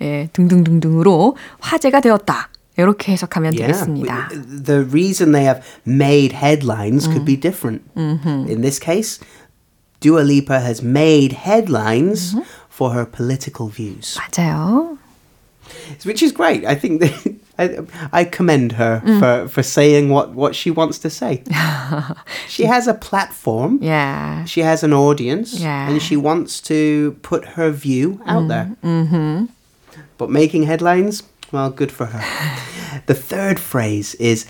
예, 0.00 0.28
등등등등으로 0.33 1.37
화제가 1.61 2.00
되었다. 2.00 2.48
이렇게 2.77 3.13
해석하면 3.13 3.55
되겠습니다. 3.55 4.29
w- 4.29 4.63
The 4.63 4.83
reason 4.83 5.31
they 5.31 5.45
have 5.45 5.61
made 5.88 6.33
headlines 6.35 7.07
could 7.07 7.25
be 7.25 7.35
different. 7.38 7.81
In 7.95 8.61
this 8.61 8.79
case, 8.79 9.19
Dua 10.01 10.21
Lipa 10.21 10.59
has 10.59 10.83
made 10.83 11.33
headlines 11.47 12.35
for 12.69 12.91
her 12.93 13.05
political 13.05 13.69
views, 13.69 14.17
맞아요. 14.19 14.97
which 16.05 16.21
is 16.21 16.31
great. 16.33 16.65
I 16.65 16.75
think 16.75 16.99
that 16.99 17.13
I, 17.57 17.79
I 18.11 18.23
commend 18.25 18.73
her 18.73 18.99
for, 19.19 19.47
for 19.47 19.63
saying 19.63 20.09
what, 20.09 20.35
what 20.35 20.53
she 20.53 20.69
wants 20.69 20.99
to 20.99 21.09
say. 21.09 21.43
she 22.49 22.65
has 22.65 22.88
a 22.88 22.93
platform. 22.93 23.79
예. 23.81 24.45
She 24.45 24.61
has 24.61 24.83
an 24.83 24.91
audience 24.93 25.57
Yeah. 25.57 25.88
and 25.89 26.01
she 26.01 26.17
wants 26.17 26.59
to 26.67 27.15
put 27.23 27.55
her 27.55 27.71
view 27.71 28.19
out 28.27 28.49
there. 28.49 28.75
Mm-hmm. 28.83 29.45
But 30.17 30.29
making 30.29 30.63
headlines, 30.63 31.23
well, 31.52 31.70
good 31.70 31.92
for 31.92 32.06
her. 32.06 32.22
the 33.06 33.14
third 33.14 33.58
phrase 33.58 34.14
is 34.16 34.46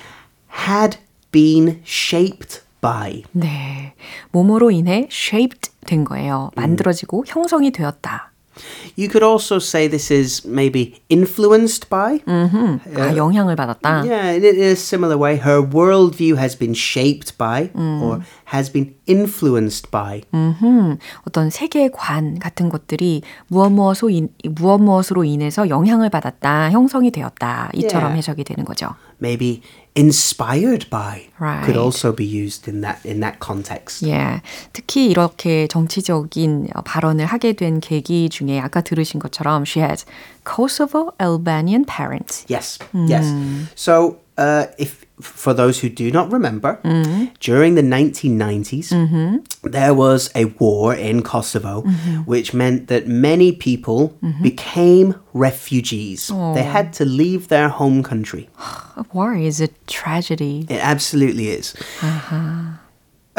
had 0.49 0.99
been 1.33 1.81
shaped 1.85 2.63
by. 2.81 3.23
네. 3.35 3.93
뭐뭐로 4.33 4.71
인해 4.71 5.09
shaped 5.11 5.71
된 5.87 6.05
거예요. 6.05 6.51
만들어지고 6.57 7.25
형성이 7.27 7.71
되었다. 7.71 8.30
You 8.96 9.10
could 9.10 9.24
also 9.24 9.60
say 9.60 9.90
this 9.90 10.10
is 10.10 10.46
maybe 10.48 11.02
influenced 11.10 11.90
by. 11.90 12.22
아, 12.26 13.16
영향을 13.18 13.58
받았다. 13.58 14.06
Yeah, 14.06 14.32
in, 14.32 14.46
in 14.46 14.62
a 14.62 14.76
similar 14.76 15.18
way, 15.18 15.36
her 15.38 15.62
worldview 15.62 16.38
has 16.38 16.56
been 16.58 16.74
shaped 16.74 17.38
by 17.38 17.70
or 17.76 18.22
has 18.56 18.72
been 18.72 18.96
influenced 19.08 19.92
by. 19.92 20.24
음, 20.34 20.98
어떤 21.28 21.50
세계관 21.50 22.40
같은 22.40 22.70
것들이 22.70 23.24
무엇 23.48 23.70
무엇으로, 23.72 24.10
인, 24.10 24.30
무엇 24.52 24.78
무엇으로 24.80 25.26
인해서 25.26 25.68
영향을 25.68 26.10
받았다, 26.10 26.72
형성이 26.72 27.12
되었다. 27.12 27.72
이처럼 27.74 28.06
Yeah. 28.06 28.18
해석이 28.18 28.46
되는 28.46 28.64
거죠. 28.64 28.96
Maybe 29.22 29.62
inspired 29.98 30.90
by 30.90 31.30
could 31.64 31.76
Right. 31.76 31.78
also 31.78 32.12
be 32.12 32.26
used 32.26 32.68
in 32.68 32.82
that 32.82 33.00
in 33.06 33.22
that 33.22 33.40
context. 33.40 34.06
예. 34.06 34.42
특히 34.74 35.08
이렇게 35.10 35.68
정치적인 35.68 36.68
발언을 36.84 37.26
하게 37.26 37.54
된 37.54 37.80
계기 37.80 38.28
중에 38.30 38.60
아까 38.60 38.82
들으신 38.82 39.20
것처럼 39.20 39.64
she 39.66 39.82
has 39.82 40.06
Kosovo 40.44 41.14
Albanian 41.22 41.86
parents. 41.86 42.46
Yes, 42.50 42.78
yes. 43.08 43.26
So 43.76 44.18
uh, 44.38 44.68
if 44.78 45.06
for 45.21 45.55
those 45.55 45.81
who 45.81 45.89
do 45.89 46.11
not 46.11 46.31
remember, 46.33 46.81
mm-hmm. 46.85 47.27
during 47.41 47.75
the 47.75 47.83
1990s, 47.83 48.89
mm-hmm. 48.89 49.69
there 49.69 49.95
was 49.95 50.31
a 50.35 50.47
war 50.47 50.95
in 50.95 51.23
Kosovo, 51.23 51.83
mm-hmm. 51.83 52.17
which 52.23 52.55
meant 52.55 52.89
that 52.89 53.07
many 53.07 53.53
people 53.53 54.19
became 54.43 55.15
refugees. 55.33 56.29
They 56.29 56.63
had 56.63 56.93
to 56.95 57.05
leave 57.05 57.49
their 57.49 57.69
home 57.69 58.03
country. 58.03 58.49
A 58.97 59.07
War 59.13 59.35
is 59.35 59.61
a 59.61 59.69
tragedy. 59.87 60.67
It 60.69 60.81
absolutely 60.83 61.49
is. 61.49 61.75
Uh-huh 62.03 62.77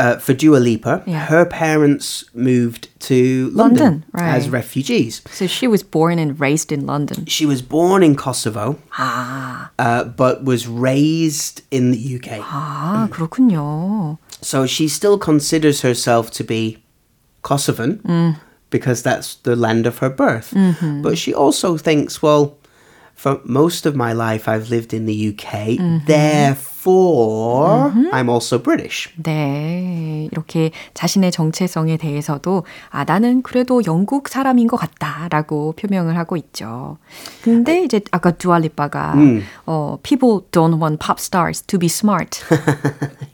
Uh, 0.01 0.19
for 0.21 0.35
Dua 0.35 0.59
Lipa, 0.59 1.03
Yeah. 1.07 1.25
her 1.25 1.47
parents 1.47 2.27
moved 2.35 2.89
to 3.09 3.49
London, 3.55 4.05
London, 4.05 4.05
right. 4.13 4.37
as 4.37 4.51
refugees. 4.51 5.23
So 5.33 5.47
she 5.47 5.67
was 5.67 5.83
born 5.83 6.19
and 6.19 6.39
raised 6.39 6.71
in 6.71 6.85
London. 6.85 7.25
She 7.25 7.47
was 7.47 7.63
born 7.63 8.03
in 8.03 8.15
Kosovo, 8.15 8.77
아, 8.93 9.71
uh, 9.79 10.05
but 10.05 10.45
was 10.45 10.69
raised 10.69 11.63
in 11.71 11.93
the 11.93 11.99
UK. 12.21 12.43
아 12.45 13.09
그렇군요. 13.09 14.19
So 14.43 14.67
she 14.67 14.87
still 14.87 15.17
considers 15.17 15.81
herself 15.81 16.31
to 16.33 16.45
be 16.45 16.85
Kosovan 17.43 18.37
because 18.69 19.03
that's 19.03 19.37
the 19.49 19.57
land 19.57 19.87
of 19.87 19.99
her 20.05 20.11
birth. 20.11 20.53
But 21.03 21.17
she 21.17 21.33
also 21.33 21.79
thinks, 21.79 22.21
well, 22.21 22.59
for 23.21 23.41
most 23.45 23.87
of 23.89 23.97
my 23.97 24.13
life 24.13 24.47
I've 24.47 24.69
lived 24.71 24.93
in 24.93 25.07
the 25.07 25.33
UK, 25.33 25.79
therefore 26.07 27.91
I'm 28.13 28.29
also 28.29 28.59
British. 28.63 29.09
네, 29.17 30.29
이렇게 30.31 30.71
자신의 30.93 31.33
정체성에 31.33 31.97
대해서도 31.97 32.65
아 32.91 33.05
나는 33.05 33.43
그래도 33.43 33.83
영국 33.87 34.29
사람인 34.29 34.67
것 34.69 34.77
같다라고 34.77 35.73
표명을 35.73 36.19
하고 36.19 36.37
있죠. 36.37 36.99
근데 37.43 37.83
이제 37.83 38.03
아까 38.11 38.33
두알리빠가 38.33 39.15
어 39.65 39.99
people 40.03 40.41
don't 40.53 40.79
want 40.79 40.99
pop 40.99 41.19
stars 41.19 41.63
to 41.63 41.79
be 41.79 41.87
smart 41.87 42.45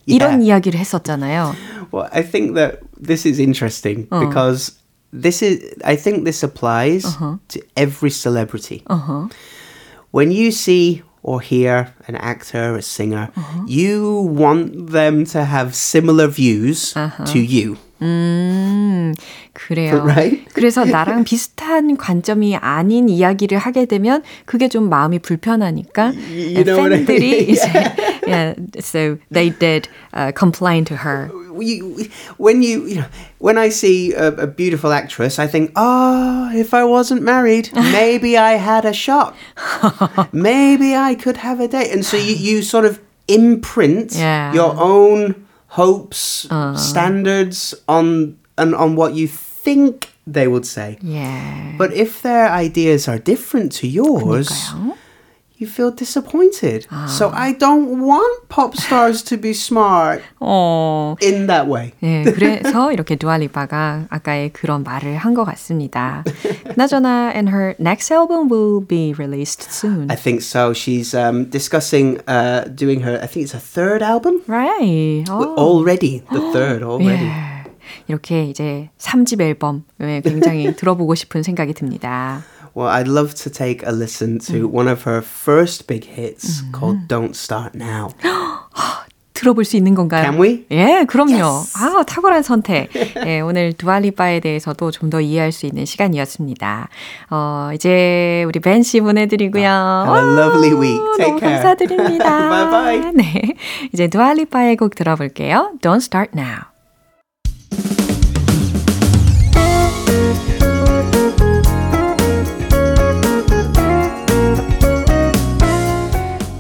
이런 0.07 0.43
이야기를 0.43 0.79
했었잖아요. 0.79 1.55
Well, 1.93 2.09
I 2.13 2.23
think 2.23 2.55
that 2.55 2.79
this 2.97 3.27
is 3.27 3.41
interesting 3.41 4.07
because 4.09 4.79
this 5.13 5.43
is 5.43 5.61
I 5.85 5.97
think 5.97 6.25
this 6.25 6.45
applies 6.45 7.05
to 7.49 7.61
every 7.77 8.11
celebrity. 8.11 8.85
When 10.18 10.32
you 10.32 10.50
see 10.52 11.04
or 11.22 11.42
hear 11.42 11.94
an 12.08 12.16
actor, 12.16 12.76
a 12.76 12.82
singer, 12.82 13.30
mm-hmm. 13.36 13.66
you 13.68 14.22
want 14.34 14.90
them 14.90 15.26
to 15.26 15.46
have 15.46 15.76
similar 15.76 16.26
views 16.26 16.98
uh-huh. 16.98 17.26
to 17.26 17.38
you. 17.38 17.78
음, 18.03 19.15
그래요. 19.53 20.03
Right? 20.05 20.45
그래서 20.55 20.85
나랑 20.85 21.25
비슷한 21.25 21.97
관점이 21.97 22.57
아닌 22.57 23.09
이야기를 23.09 23.59
하게 23.59 23.87
되면 23.87 24.23
그게 24.45 24.69
좀 24.69 24.89
마음이 24.89 25.21
불편하니까 25.21 26.13
you 26.31 26.65
know 26.65 26.77
what 26.79 26.93
I 26.93 26.99
mean? 26.99 27.07
팬들이 27.07 27.53
이제 27.53 27.63
yeah, 28.27 28.55
so 28.81 29.19
they 29.31 29.51
did 29.51 29.89
uh, 30.15 30.33
complain 30.33 30.85
to 30.87 30.97
her. 30.97 31.31
You, 31.61 32.09
when 32.39 32.63
you, 32.63 32.87
you 32.87 32.97
know, 32.97 33.07
when 33.39 33.59
I 33.59 33.69
see 33.69 34.15
a, 34.15 34.29
a 34.29 34.47
beautiful 34.47 34.91
actress, 34.93 35.39
I 35.39 35.47
think, 35.47 35.71
oh, 35.77 36.51
if 36.55 36.73
I 36.73 36.83
wasn't 36.85 37.23
married, 37.23 37.69
maybe 37.75 38.39
I 38.39 38.53
had 38.57 38.85
a 38.87 38.93
shot. 38.95 39.37
maybe 40.33 40.97
I 40.97 41.15
could 41.15 41.37
have 41.37 41.61
a 41.61 41.69
date. 41.69 41.93
And 41.93 42.05
so 42.07 42.17
you, 42.17 42.35
you 42.35 42.63
sort 42.63 42.85
of 42.87 43.01
imprint 43.29 44.17
Yeah. 44.17 44.53
your 44.55 44.75
own 44.79 45.35
hopes, 45.69 46.47
standards 46.77 47.75
on 47.89 48.37
and 48.59 48.75
on 48.75 48.97
what 48.97 49.15
you 49.15 49.27
think 49.29 50.13
they 50.27 50.47
would 50.47 50.67
say. 50.67 50.99
Yeah. 51.01 51.75
But 51.79 51.93
if 51.93 52.23
their 52.23 52.51
ideas 52.51 53.09
are 53.09 53.19
different 53.19 53.73
to 53.81 53.87
yours, 53.89 54.49
그러니까요. 54.49 54.95
you 55.59 55.69
feel 55.69 55.93
disappointed. 55.95 56.89
So 57.07 57.31
I 57.33 57.53
don't 57.53 58.01
want 58.05 58.49
pop 58.49 58.75
stars 58.77 59.23
to 59.31 59.37
be 59.37 59.51
smart 59.53 60.21
어. 60.41 61.15
in 61.23 61.47
that 61.47 61.69
way. 61.69 61.93
네, 62.01 62.25
그래서 62.25 62.91
이렇게 62.93 63.15
두알리파가 63.15 64.07
아까의 64.11 64.53
그런 64.53 64.83
말을 64.83 65.17
한 65.17 65.35
것 65.35 65.45
같습니다. 65.45 66.25
그나저나, 66.75 67.31
and 67.35 67.49
her 67.51 67.75
next 67.79 68.11
album 68.13 68.49
will 68.51 68.85
be 68.85 69.15
released 69.17 69.63
soon. 69.71 70.11
I 70.11 70.17
think 70.17 70.43
so. 70.43 70.73
She's 70.73 71.15
um, 71.15 71.45
discussing 71.49 72.19
uh, 72.27 72.65
doing 72.75 73.01
her, 73.05 73.21
I 73.23 73.27
think 73.29 73.45
it's 73.47 73.55
a 73.55 73.61
third 73.61 74.03
album? 74.03 74.43
Right. 74.49 75.25
어. 75.31 75.55
Already, 75.57 76.25
the 76.33 76.41
third 76.53 76.83
already. 76.83 77.27
예. 77.27 77.53
이렇게 78.09 78.45
이제 78.47 78.91
3집 78.99 79.41
앨범 79.41 79.85
예, 80.01 80.21
굉장히 80.25 80.75
들어보고 80.75 81.15
싶은 81.15 81.43
생각이 81.45 81.73
듭니다. 81.75 82.43
Well, 82.78 82.90
I'd 82.94 83.08
love 83.08 83.34
to 83.42 83.50
take 83.50 83.82
a 83.88 83.92
listen 83.92 84.38
to 84.54 84.68
one 84.68 84.88
of 84.88 85.02
her 85.10 85.24
first 85.24 85.88
big 85.88 86.06
hits 86.06 86.62
called 86.72 87.08
Don't 87.08 87.34
Start 87.36 87.74
Now. 87.74 88.10
들어볼 89.34 89.66
수 89.66 89.78
있는 89.78 89.96
건가요? 89.96 90.24
Can 90.24 90.40
we? 90.40 90.66
예, 90.72 91.06
그럼요. 91.08 91.44
아, 91.76 92.04
탁월한 92.04 92.44
선택. 92.44 92.90
예, 93.26 93.40
오늘 93.40 93.74
두알리파에 93.74 94.40
대해서도 94.42 94.92
좀 94.92 95.10
더 95.10 95.22
이해할 95.22 95.52
수 95.52 95.66
있는 95.66 95.86
시간이었습니다. 95.86 96.90
어, 97.32 97.70
이제 97.74 98.44
우리 98.48 98.60
벤 98.60 98.84
씨 98.84 99.00
보내드리고요. 99.02 99.64
Have 99.64 100.20
a 100.20 100.36
lovely 100.38 100.74
week. 100.74 101.00
아, 101.02 101.18
Take 101.18 101.26
너무 101.34 101.40
care. 101.40 101.54
감사드립니다. 101.62 102.50
Bye 102.50 102.70
bye. 103.02 103.12
네. 103.14 103.42
이제 103.92 104.08
두알리파의 104.08 104.76
곡 104.78 104.94
들어볼게요. 104.96 105.72
Don't 105.82 105.98
start 106.02 106.32
now. 106.36 106.62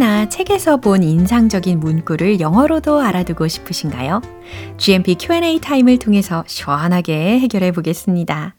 TV나 0.00 0.30
책에서 0.30 0.78
본 0.78 1.02
인상적인 1.02 1.78
문구를 1.78 2.40
영어로도 2.40 3.00
알아두고 3.00 3.46
싶으신가요? 3.48 4.22
GMP 4.78 5.16
Q&A 5.16 5.60
타임을 5.60 5.98
통해서 5.98 6.42
시원하게 6.46 7.38
해결해 7.38 7.70
보겠습니다. 7.70 8.54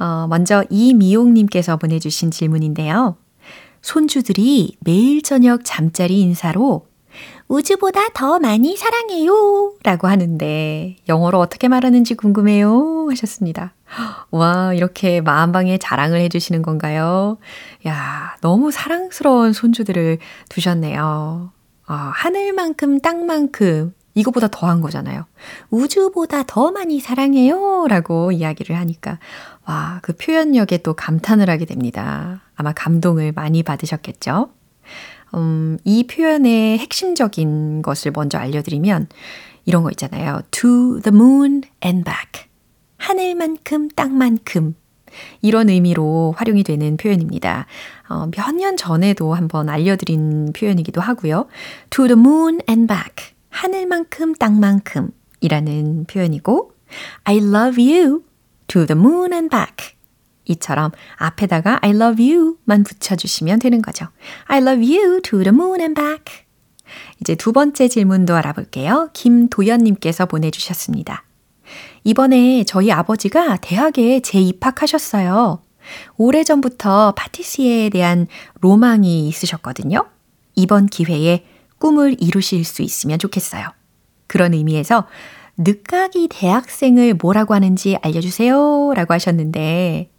어, 0.00 0.26
먼저 0.28 0.64
이미용님께서 0.68 1.76
보내주신 1.76 2.32
질문인데요. 2.32 3.16
손주들이 3.82 4.76
매일 4.80 5.22
저녁 5.22 5.60
잠자리 5.64 6.20
인사로 6.20 6.86
우주보다 7.46 8.08
더 8.12 8.40
많이 8.40 8.76
사랑해요 8.76 9.74
라고 9.84 10.08
하는데 10.08 10.96
영어로 11.08 11.38
어떻게 11.38 11.68
말하는지 11.68 12.16
궁금해요 12.16 13.06
하셨습니다. 13.10 13.74
와, 14.30 14.72
이렇게 14.74 15.20
마음방에 15.20 15.78
자랑을 15.78 16.20
해주시는 16.20 16.62
건가요? 16.62 17.38
야, 17.86 18.36
너무 18.40 18.70
사랑스러운 18.70 19.52
손주들을 19.52 20.18
두셨네요. 20.48 21.52
아, 21.86 22.12
하늘만큼 22.14 23.00
땅만큼 23.00 23.94
이거보다 24.14 24.48
더한 24.48 24.80
거잖아요. 24.80 25.26
우주보다 25.70 26.44
더 26.44 26.70
많이 26.70 27.00
사랑해요 27.00 27.86
라고 27.88 28.32
이야기를 28.32 28.76
하니까 28.76 29.18
와, 29.66 29.98
그 30.02 30.14
표현력에 30.16 30.78
또 30.78 30.94
감탄을 30.94 31.50
하게 31.50 31.64
됩니다. 31.64 32.42
아마 32.54 32.72
감동을 32.72 33.32
많이 33.32 33.62
받으셨겠죠? 33.62 34.50
음, 35.34 35.78
이 35.84 36.06
표현의 36.06 36.78
핵심적인 36.78 37.82
것을 37.82 38.12
먼저 38.14 38.38
알려드리면 38.38 39.08
이런 39.64 39.82
거 39.82 39.90
있잖아요. 39.90 40.42
To 40.52 41.00
the 41.00 41.14
moon 41.14 41.62
and 41.84 42.04
back. 42.04 42.48
하늘만큼 43.04 43.88
땅만큼. 43.90 44.74
이런 45.42 45.68
의미로 45.68 46.34
활용이 46.38 46.62
되는 46.64 46.96
표현입니다. 46.96 47.66
어, 48.08 48.30
몇 48.34 48.54
년 48.56 48.78
전에도 48.78 49.34
한번 49.34 49.68
알려드린 49.68 50.54
표현이기도 50.54 51.02
하고요. 51.02 51.46
To 51.90 52.06
the 52.06 52.18
moon 52.18 52.60
and 52.66 52.86
back. 52.86 53.34
하늘만큼 53.50 54.34
땅만큼 54.36 55.10
이라는 55.40 56.06
표현이고 56.06 56.72
I 57.24 57.36
love 57.36 57.78
you 57.78 58.22
to 58.68 58.86
the 58.86 58.98
moon 58.98 59.34
and 59.34 59.50
back. 59.50 59.94
이처럼 60.46 60.90
앞에다가 61.16 61.80
I 61.82 61.90
love 61.90 62.34
you만 62.34 62.84
붙여주시면 62.84 63.58
되는 63.58 63.82
거죠. 63.82 64.06
I 64.46 64.62
love 64.62 64.82
you 64.82 65.20
to 65.20 65.42
the 65.42 65.54
moon 65.54 65.78
and 65.78 65.94
back. 66.00 66.44
이제 67.20 67.34
두 67.34 67.52
번째 67.52 67.86
질문도 67.86 68.34
알아볼게요. 68.34 69.10
김도연님께서 69.12 70.24
보내주셨습니다. 70.24 71.24
이번에 72.04 72.64
저희 72.64 72.92
아버지가 72.92 73.56
대학에 73.56 74.20
재입학하셨어요. 74.20 75.60
오래전부터 76.16 77.12
파티시에에 77.16 77.88
대한 77.88 78.26
로망이 78.60 79.26
있으셨거든요. 79.28 80.06
이번 80.54 80.86
기회에 80.86 81.44
꿈을 81.78 82.16
이루실 82.20 82.64
수 82.64 82.82
있으면 82.82 83.18
좋겠어요. 83.18 83.68
그런 84.26 84.54
의미에서 84.54 85.06
늦가기 85.56 86.28
대학생을 86.30 87.14
뭐라고 87.14 87.54
하는지 87.54 87.96
알려주세요. 88.02 88.92
라고 88.94 89.14
하셨는데, 89.14 90.10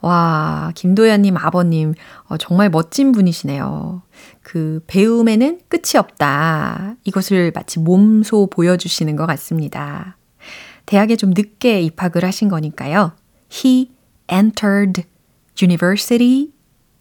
와, 0.00 0.70
김도연님 0.74 1.36
아버님, 1.36 1.94
어, 2.24 2.36
정말 2.36 2.68
멋진 2.68 3.12
분이시네요. 3.12 4.02
그 4.42 4.80
배움에는 4.86 5.60
끝이 5.68 5.96
없다. 5.96 6.96
이것을 7.04 7.52
마치 7.54 7.78
몸소 7.78 8.48
보여주시는 8.50 9.16
것 9.16 9.26
같습니다. 9.26 10.16
대학에 10.86 11.16
좀 11.16 11.30
늦게 11.30 11.80
입학을 11.82 12.24
하신 12.24 12.48
거니까요. 12.48 13.12
He 13.52 13.90
entered 14.30 15.04
university 15.60 16.50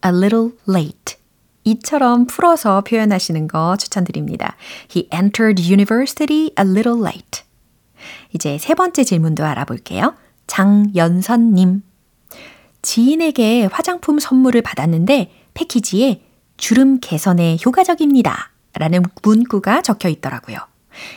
a 0.05 0.11
little 0.11 0.51
late. 0.67 1.15
이처럼 1.63 2.25
풀어서 2.25 2.81
표현하시는 2.81 3.47
거 3.47 3.77
추천드립니다. 3.77 4.55
He 4.95 5.07
entered 5.13 5.61
university 5.63 6.51
a 6.59 6.65
little 6.65 6.99
late. 7.01 7.43
이제 8.33 8.57
세 8.57 8.73
번째 8.73 9.03
질문도 9.03 9.45
알아볼게요. 9.45 10.15
장연선님. 10.47 11.83
지인에게 12.81 13.65
화장품 13.71 14.19
선물을 14.19 14.61
받았는데 14.63 15.31
패키지에 15.53 16.23
주름 16.57 16.99
개선에 16.99 17.57
효과적입니다. 17.63 18.51
라는 18.73 19.03
문구가 19.21 19.81
적혀 19.81 20.09
있더라고요. 20.09 20.57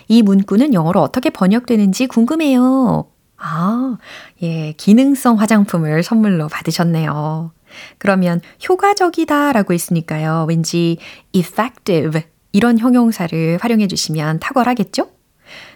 이 0.08 0.22
문구는 0.22 0.74
영어로 0.74 1.00
어떻게 1.00 1.30
번역되는지 1.30 2.06
궁금해요. 2.06 3.10
아, 3.36 3.98
예, 4.42 4.72
기능성 4.72 5.40
화장품을 5.40 6.02
선물로 6.02 6.48
받으셨네요. 6.48 7.52
그러면 7.98 8.40
효과적이다 8.68 9.52
라고 9.52 9.74
했으니까요. 9.74 10.46
왠지 10.48 10.98
effective 11.32 12.22
이런 12.52 12.78
형용사를 12.78 13.58
활용해 13.60 13.88
주시면 13.88 14.38
탁월하겠죠? 14.40 15.10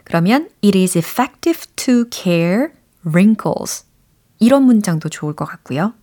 그러면 0.04 0.48
it 0.64 0.78
is 0.78 0.96
effective 0.96 1.66
to 1.76 2.04
care 2.10 2.68
wrinkles. 3.04 3.84
이런 4.38 4.62
문장도 4.62 5.08
좋을 5.08 5.34
것 5.34 5.44
같고요. 5.44 5.94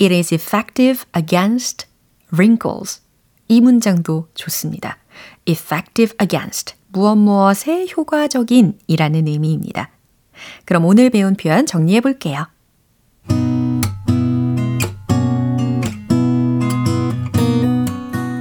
It 0.00 0.14
is 0.14 0.32
effective 0.32 1.04
against 1.16 1.86
wrinkles. 2.32 3.02
이 3.48 3.60
문장도 3.60 4.28
좋습니다. 4.34 4.98
Effective 5.46 6.14
against. 6.20 6.74
무엇 6.88 7.16
무엇에 7.16 7.86
효과적인 7.96 8.78
이라는 8.86 9.26
의미입니다. 9.26 9.90
그럼 10.64 10.84
오늘 10.84 11.10
배운 11.10 11.34
표현 11.36 11.66
정리해 11.66 12.00
볼게요. 12.00 12.46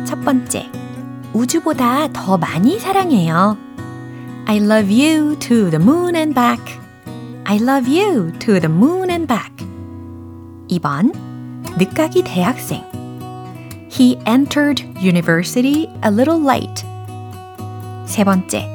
첫 0.05 0.21
번째. 0.23 0.69
우주보다 1.33 2.11
더 2.13 2.37
많이 2.37 2.79
사랑해요. 2.79 3.57
I 4.45 4.57
love 4.57 4.91
you 4.93 5.37
to 5.39 5.69
the 5.69 5.81
moon 5.81 6.15
and 6.15 6.33
back. 6.33 6.63
I 7.45 7.57
love 7.57 7.87
you 7.89 8.31
to 8.39 8.59
the 8.59 8.71
moon 8.71 9.09
and 9.09 9.27
back. 9.27 9.55
2번. 10.69 11.13
늦가기 11.77 12.23
대학생. 12.23 12.83
He 13.91 14.17
entered 14.25 14.81
university 15.01 15.87
a 16.03 16.11
little 16.11 16.41
late. 16.41 16.85
세 18.05 18.23
번째. 18.23 18.69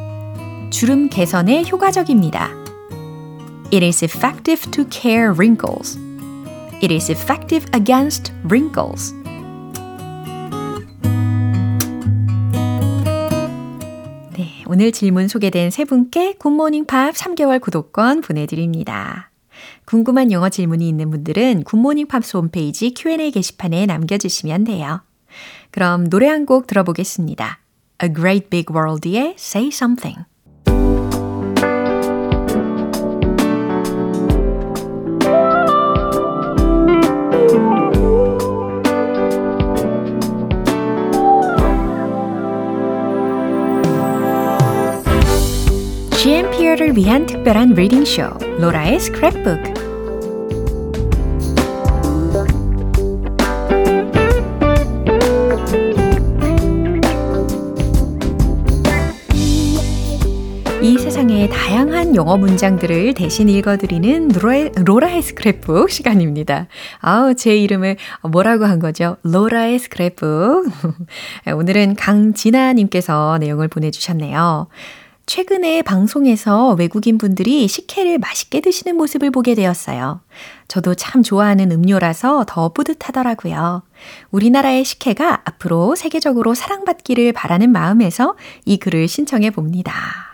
주름 0.71 1.09
개선에 1.09 1.65
효과적입니다. 1.71 2.51
It 3.73 3.85
is 3.85 4.05
effective 4.05 4.71
to 4.71 4.85
care 4.91 5.33
wrinkles. 5.33 5.99
It 6.83 6.93
is 6.93 7.11
effective 7.11 7.67
against 7.75 8.33
wrinkles. 8.45 9.15
네, 14.37 14.65
오늘 14.67 14.93
질문 14.93 15.29
소개된 15.29 15.71
세 15.71 15.85
분께 15.85 16.35
굿모닝 16.35 16.87
팝 16.87 17.15
3개월 17.15 17.61
구독권 17.61 18.23
보내드립니다. 18.23 19.31
궁금한 19.85 20.33
영어 20.33 20.49
질문이 20.49 20.89
있는 20.89 21.11
분들은 21.11 21.65
굿모닝 21.65 22.07
팝스 22.09 22.37
홈페이지 22.37 22.95
Q&A 22.97 23.31
게시판에 23.31 23.87
남겨주시면 23.87 24.65
돼요. 24.65 25.03
그럼 25.71 26.09
노래 26.09 26.29
한 26.29 26.47
곡 26.47 26.67
들어보겠습니다. 26.67 27.61
A 28.04 28.10
Great 28.14 28.50
Big 28.50 28.66
World의 28.74 29.36
Say 29.38 29.70
Something. 29.70 30.26
GMP를 46.26 46.98
위한 46.98 47.26
특별한 47.26 47.74
리딩 47.74 48.04
쇼 48.04 48.24
로라의 48.60 48.98
스크랩북 48.98 49.79
영어 62.21 62.37
문장들을 62.37 63.15
대신 63.15 63.49
읽어드리는 63.49 64.29
로라의, 64.29 65.23
스크랩북 65.23 65.89
시간입니다. 65.89 66.67
아우, 66.99 67.35
제 67.35 67.57
이름을 67.57 67.97
뭐라고 68.29 68.67
한 68.67 68.79
거죠? 68.79 69.17
로라의 69.23 69.79
스크랩북. 69.79 70.71
오늘은 71.57 71.97
강진아님께서 71.97 73.39
내용을 73.41 73.69
보내주셨네요. 73.69 74.69
최근에 75.25 75.81
방송에서 75.81 76.75
외국인 76.75 77.17
분들이 77.17 77.67
식혜를 77.67 78.19
맛있게 78.19 78.61
드시는 78.61 78.97
모습을 78.97 79.31
보게 79.31 79.55
되었어요. 79.55 80.21
저도 80.69 80.95
참 80.95 81.23
좋아하는 81.23 81.73
음료라서 81.73 82.45
더 82.47 82.69
뿌듯하더라고요. 82.75 83.83
우리나라의 84.31 84.85
식혜가 84.85 85.41
앞으로 85.47 85.97
세계적으로 85.97 86.53
사랑받기를 86.53 87.33
바라는 87.33 87.73
마음에서 87.73 88.37
이 88.67 88.77
글을 88.77 89.09
신청해 89.09 89.53
봅니다. 89.53 90.30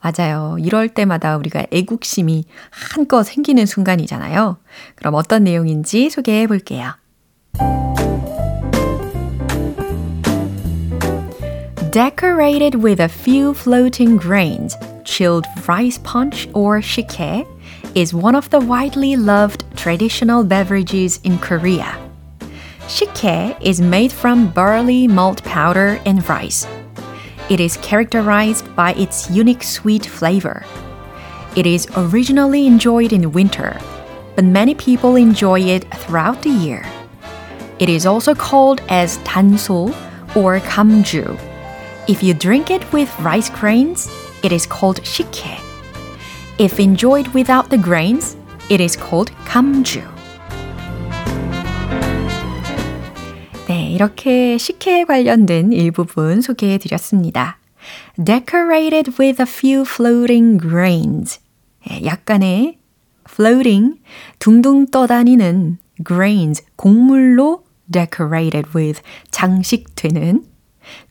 맞아요. 0.00 0.56
이럴 0.58 0.88
때마다 0.88 1.36
우리가 1.36 1.66
애국심이 1.70 2.44
한껏 2.70 3.24
생기는 3.24 3.64
순간이잖아요. 3.64 4.58
그럼 4.96 5.14
어떤 5.14 5.44
내용인지 5.44 6.10
소개해 6.10 6.46
볼게요. 6.46 6.94
Decorated 11.92 12.82
with 12.82 13.00
a 13.00 13.08
few 13.08 13.52
floating 13.52 14.16
grains, 14.16 14.74
chilled 15.04 15.46
rice 15.68 16.00
punch 16.02 16.48
or 16.54 16.80
shike 16.80 17.46
is 17.94 18.14
one 18.14 18.34
of 18.34 18.48
the 18.48 18.60
widely 18.60 19.14
loved 19.14 19.64
traditional 19.76 20.42
beverages 20.42 21.20
in 21.22 21.38
Korea. 21.38 21.98
Shike 22.88 23.56
is 23.60 23.82
made 23.82 24.10
from 24.10 24.48
barley 24.52 25.06
malt 25.06 25.44
powder 25.44 26.00
and 26.06 26.26
rice. 26.26 26.66
It 27.50 27.60
is 27.60 27.76
characterized 27.78 28.74
by 28.76 28.94
its 28.94 29.30
unique 29.30 29.62
sweet 29.62 30.06
flavor. 30.06 30.64
It 31.56 31.66
is 31.66 31.86
originally 31.96 32.66
enjoyed 32.66 33.12
in 33.12 33.32
winter, 33.32 33.78
but 34.36 34.44
many 34.44 34.74
people 34.74 35.16
enjoy 35.16 35.60
it 35.60 35.84
throughout 35.94 36.42
the 36.42 36.50
year. 36.50 36.86
It 37.78 37.88
is 37.88 38.06
also 38.06 38.34
called 38.34 38.80
as 38.88 39.18
tansul 39.18 39.94
or 40.36 40.60
kamju. 40.60 41.38
If 42.08 42.22
you 42.22 42.32
drink 42.32 42.70
it 42.70 42.90
with 42.92 43.10
rice 43.20 43.50
grains, 43.50 44.08
it 44.42 44.52
is 44.52 44.66
called 44.66 45.04
shike. 45.04 45.60
If 46.58 46.78
enjoyed 46.78 47.28
without 47.28 47.70
the 47.70 47.78
grains, 47.78 48.36
it 48.70 48.80
is 48.80 48.96
called 48.96 49.30
kamju. 49.46 50.11
이렇게 54.02 54.58
식혜에 54.58 55.04
관련된 55.04 55.72
일부분 55.72 56.40
소개해 56.40 56.78
드렸습니다. 56.78 57.60
Decorated 58.16 59.12
with 59.16 59.40
a 59.40 59.46
few 59.46 59.82
floating 59.82 60.60
grains. 60.60 61.38
약간의 62.04 62.78
floating, 63.30 64.00
둥둥 64.40 64.86
떠다니는 64.90 65.78
grains, 66.04 66.64
곡물로 66.74 67.62
decorated 67.88 68.70
with, 68.74 69.02
장식되는 69.30 70.46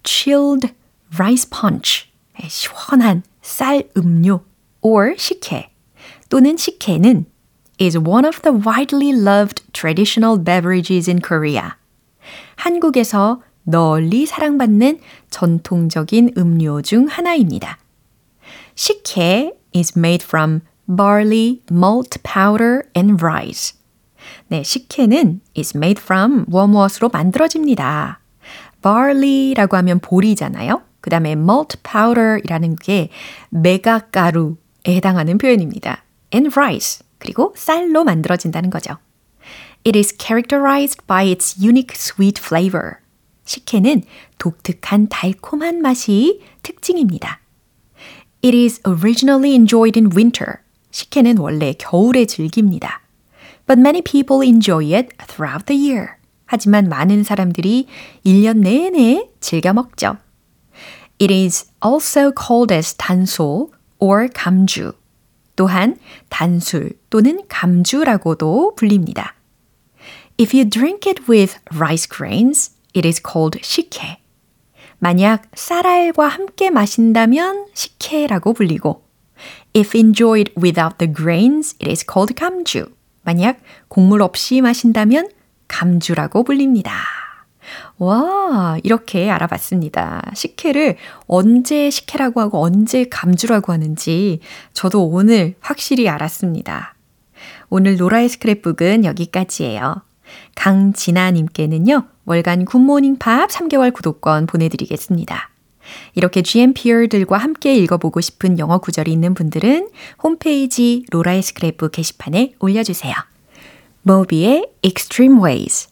chilled 0.04 0.74
rice 1.18 1.50
punch, 1.50 2.10
시원한 2.46 3.24
쌀 3.42 3.88
음료 3.96 4.42
or 4.82 5.16
식혜 5.18 5.70
또는 6.28 6.58
식혜는 6.58 7.26
is 7.80 7.98
one 7.98 8.26
of 8.26 8.42
the 8.42 8.52
widely 8.52 9.14
loved 9.14 9.64
traditional 9.72 10.38
beverages 10.38 11.08
in 11.08 11.22
Korea. 11.22 11.78
한국에서 12.56 13.42
널리 13.64 14.26
사랑받는 14.26 15.00
전통적인 15.30 16.34
음료 16.38 16.82
중 16.82 17.08
하나입니다. 17.08 17.78
식혜 18.76 19.54
is 19.76 19.98
made 19.98 20.26
from 20.26 20.62
barley, 20.88 21.62
malt 21.72 22.20
powder, 22.24 22.82
and 22.96 23.24
rice. 23.24 23.78
네, 24.48 24.64
식혜는 24.64 25.42
is 25.58 25.78
made 25.78 26.02
from 26.02 26.46
무엇무엇으로 26.48 27.10
만들어집니다. 27.10 28.20
barley라고 28.82 29.78
하면 29.78 30.00
보리잖아요. 30.00 30.82
그 31.02 31.10
다음에 31.10 31.32
malt 31.32 31.78
powder이라는 31.84 32.76
게 32.76 33.10
메가가루에 33.50 34.56
해당하는 34.88 35.38
표현입니다. 35.38 36.04
and 36.34 36.50
rice, 36.58 37.06
그리고 37.18 37.54
쌀로 37.56 38.04
만들어진다는 38.04 38.70
거죠. 38.70 38.98
It 39.84 39.96
is 39.98 40.14
characterized 40.16 41.02
by 41.08 41.24
its 41.24 41.58
unique 41.58 41.96
sweet 41.96 42.40
flavor. 42.40 42.98
식혜는 43.46 44.04
독특한 44.38 45.08
달콤한 45.10 45.82
맛이 45.82 46.42
특징입니다. 46.62 47.40
It 48.44 48.56
is 48.56 48.80
originally 48.86 49.56
enjoyed 49.56 49.98
in 50.00 50.12
winter. 50.16 50.60
식혜는 50.92 51.40
원래 51.40 51.74
겨울에 51.74 52.26
즐깁니다. 52.26 53.02
But 53.66 53.80
many 53.80 54.02
people 54.02 54.46
enjoy 54.46 54.94
it 54.94 55.10
throughout 55.28 55.66
the 55.66 55.80
year. 55.80 56.18
하지만 56.46 56.88
많은 56.88 57.24
사람들이 57.24 57.88
1년 58.26 58.58
내내 58.58 59.30
즐겨 59.40 59.74
먹죠. 59.74 60.18
It 61.20 61.34
is 61.34 61.72
also 61.84 62.32
called 62.38 62.72
as 62.74 62.96
단소 62.98 63.72
or 64.00 64.28
감주. 64.28 64.94
또한 65.56 65.98
단술 66.30 66.94
또는 67.10 67.42
감주라고도 67.48 68.76
불립니다. 68.76 69.36
If 70.42 70.56
you 70.56 70.68
drink 70.68 71.06
it 71.06 71.30
with 71.30 71.60
rice 71.72 72.08
grains, 72.08 72.72
it 72.96 73.08
is 73.08 73.22
called 73.22 73.60
식혜. 73.62 74.18
만약 74.98 75.44
쌀알과 75.54 76.28
함께 76.28 76.72
마신다면 76.72 77.68
식혜라고 77.76 78.54
불리고 78.54 79.04
If 79.76 79.96
enjoyed 79.96 80.52
without 80.60 80.98
the 80.98 81.14
grains, 81.14 81.76
it 81.76 81.92
is 81.92 82.04
called 82.12 82.34
감주. 82.34 82.88
만약 83.22 83.60
곡물 83.88 84.24
없이 84.24 84.62
마신다면 84.62 85.30
감주라고 85.68 86.44
불립니다. 86.44 86.92
와, 88.00 88.80
이렇게 88.84 89.30
알아봤습니다. 89.30 90.32
식혜를 90.34 90.98
언제 91.28 91.92
식혜라고 91.92 92.42
하고 92.42 92.64
언제 92.64 93.06
감주라고 93.08 93.74
하는지 93.74 94.40
저도 94.74 95.06
오늘 95.06 95.54
확실히 95.60 96.10
알았습니다. 96.10 96.96
오늘 97.70 97.98
노라의 97.98 98.28
스크랩북은 98.28 99.06
여기까지예요. 99.06 100.02
강진아님께는요, 100.56 102.06
월간 102.26 102.66
굿모닝 102.66 103.18
팝 103.18 103.50
3개월 103.50 103.94
구독권 103.94 104.48
보내드리겠습니다. 104.48 105.50
이렇게 106.14 106.42
GMPR들과 106.42 107.38
함께 107.38 107.76
읽어보고 107.76 108.22
싶은 108.22 108.60
영어 108.60 108.78
구절이 108.78 109.12
있는 109.12 109.34
분들은 109.34 109.90
홈페이지 110.24 111.06
로라의 111.10 111.42
스크랩북 111.42 111.92
게시판에 111.92 112.54
올려주세요. 112.60 113.14
모비의 114.04 114.70
Extreme 114.84 115.44
Ways 115.44 115.90